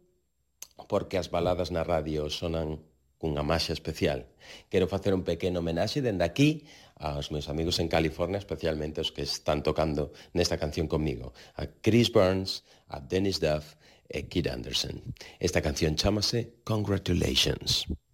porque 0.93 1.16
as 1.16 1.33
baladas 1.33 1.72
na 1.72 1.89
radio 1.89 2.29
sonan 2.29 2.85
cunha 3.16 3.41
maxa 3.41 3.72
especial. 3.72 4.29
Quero 4.68 4.93
facer 4.93 5.16
un 5.16 5.24
pequeno 5.24 5.64
homenaxe 5.64 6.05
dende 6.05 6.29
aquí 6.29 6.68
aos 7.01 7.33
meus 7.33 7.49
amigos 7.49 7.81
en 7.81 7.89
California, 7.89 8.37
especialmente 8.37 9.01
os 9.01 9.09
que 9.09 9.24
están 9.24 9.64
tocando 9.64 10.12
nesta 10.37 10.61
canción 10.61 10.85
comigo, 10.85 11.33
a 11.57 11.64
Chris 11.81 12.12
Burns, 12.12 12.61
a 12.93 13.01
Dennis 13.01 13.41
Duff 13.41 13.81
e 14.05 14.29
Kid 14.29 14.53
Anderson. 14.53 15.01
Esta 15.41 15.64
canción 15.64 15.97
chamase 15.97 16.61
Congratulations. 16.68 17.89
Congratulations. 17.89 18.05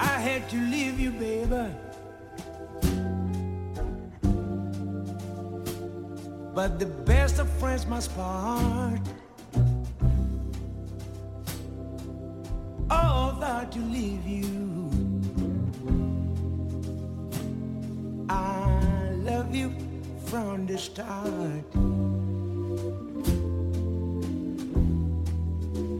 I 0.00 0.18
had 0.20 0.48
to 0.50 0.56
leave 0.56 0.98
you, 0.98 1.10
baby. 1.10 1.74
But 6.54 6.78
the 6.80 6.86
best 6.86 7.38
of 7.38 7.48
friends 7.60 7.86
must 7.86 8.14
part. 8.16 9.00
Oh, 12.90 13.36
thought 13.38 13.70
to 13.72 13.78
leave 13.78 14.26
you. 14.26 14.90
I 18.28 19.12
love 19.22 19.54
you 19.54 19.72
from 20.26 20.66
the 20.66 20.78
start. 20.78 21.70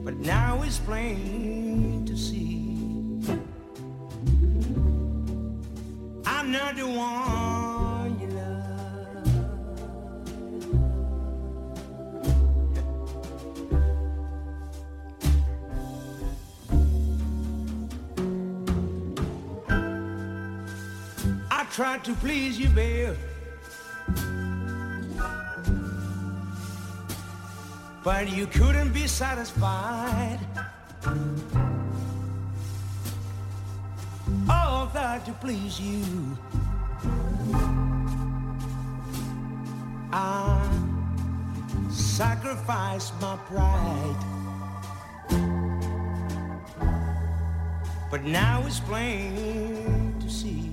But 0.04 0.16
now 0.16 0.61
it's 0.64 0.78
plain 0.78 1.67
see 2.18 2.66
I'm 6.26 6.50
not 6.50 6.76
the 6.76 6.86
one 6.86 8.20
you 8.20 8.28
love. 8.28 9.28
I 21.50 21.64
tried 21.70 22.04
to 22.04 22.14
please 22.14 22.58
you, 22.58 22.68
babe. 22.70 23.14
But 28.02 28.28
you 28.30 28.46
couldn't 28.46 28.92
be 28.92 29.06
satisfied. 29.06 30.47
That 35.18 35.26
to 35.26 35.32
please 35.32 35.80
you. 35.80 36.38
I 40.12 40.62
sacrificed 41.90 43.12
my 43.20 43.36
pride. 43.48 44.24
But 48.12 48.22
now 48.22 48.62
it's 48.64 48.78
plain 48.78 50.14
to 50.20 50.30
see. 50.30 50.67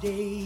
Day. 0.00 0.39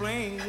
explain 0.00 0.40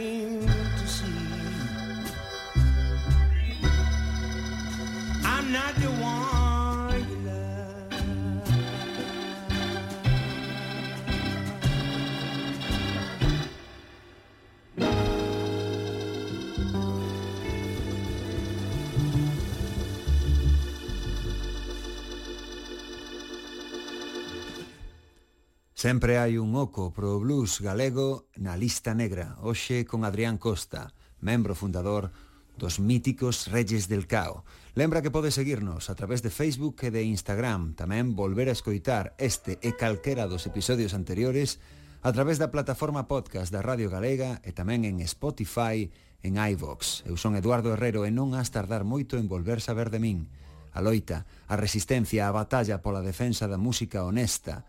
Sempre 25.82 26.20
hai 26.22 26.38
un 26.38 26.54
oco 26.54 26.94
pro 26.94 27.18
blues 27.18 27.58
galego 27.58 28.30
na 28.38 28.54
lista 28.54 28.94
negra, 28.94 29.42
hoxe 29.42 29.82
con 29.82 30.06
Adrián 30.06 30.38
Costa, 30.38 30.94
membro 31.26 31.58
fundador 31.58 32.14
dos 32.54 32.78
míticos 32.78 33.50
Reyes 33.50 33.90
del 33.90 34.06
Cao. 34.06 34.46
Lembra 34.78 35.02
que 35.02 35.10
podes 35.10 35.34
seguirnos 35.34 35.90
a 35.90 35.98
través 35.98 36.22
de 36.22 36.30
Facebook 36.30 36.86
e 36.86 36.94
de 36.94 37.02
Instagram, 37.02 37.74
tamén 37.74 38.14
volver 38.14 38.46
a 38.46 38.54
escoitar 38.54 39.18
este 39.18 39.58
e 39.66 39.74
calquera 39.74 40.30
dos 40.30 40.46
episodios 40.46 40.94
anteriores 40.94 41.58
a 42.06 42.14
través 42.14 42.38
da 42.38 42.54
plataforma 42.54 43.10
podcast 43.10 43.50
da 43.50 43.66
Radio 43.66 43.90
Galega 43.90 44.38
e 44.46 44.54
tamén 44.54 44.86
en 44.86 45.02
Spotify, 45.02 45.90
en 46.22 46.38
iVox. 46.38 47.10
Eu 47.10 47.18
son 47.18 47.34
Eduardo 47.34 47.74
Herrero 47.74 48.06
e 48.06 48.14
non 48.14 48.38
has 48.38 48.54
tardar 48.54 48.86
moito 48.86 49.18
en 49.18 49.26
volver 49.26 49.66
saber 49.66 49.90
de 49.90 49.98
min. 49.98 50.30
A 50.78 50.80
loita, 50.86 51.26
a 51.50 51.58
resistencia, 51.58 52.30
a 52.30 52.36
batalla 52.38 52.86
pola 52.86 53.02
defensa 53.02 53.50
da 53.50 53.58
música 53.58 54.06
honesta, 54.06 54.62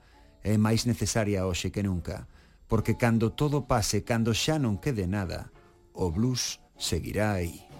é 0.43 0.59
máis 0.59 0.85
necesaria 0.85 1.47
hoxe 1.47 1.71
que 1.71 1.83
nunca, 1.83 2.29
porque 2.67 2.95
cando 2.99 3.31
todo 3.31 3.65
pase, 3.65 4.03
cando 4.03 4.35
xa 4.35 4.59
non 4.59 4.79
quede 4.79 5.07
nada, 5.07 5.51
o 5.95 6.11
blues 6.11 6.59
seguirá 6.77 7.39
aí. 7.39 7.72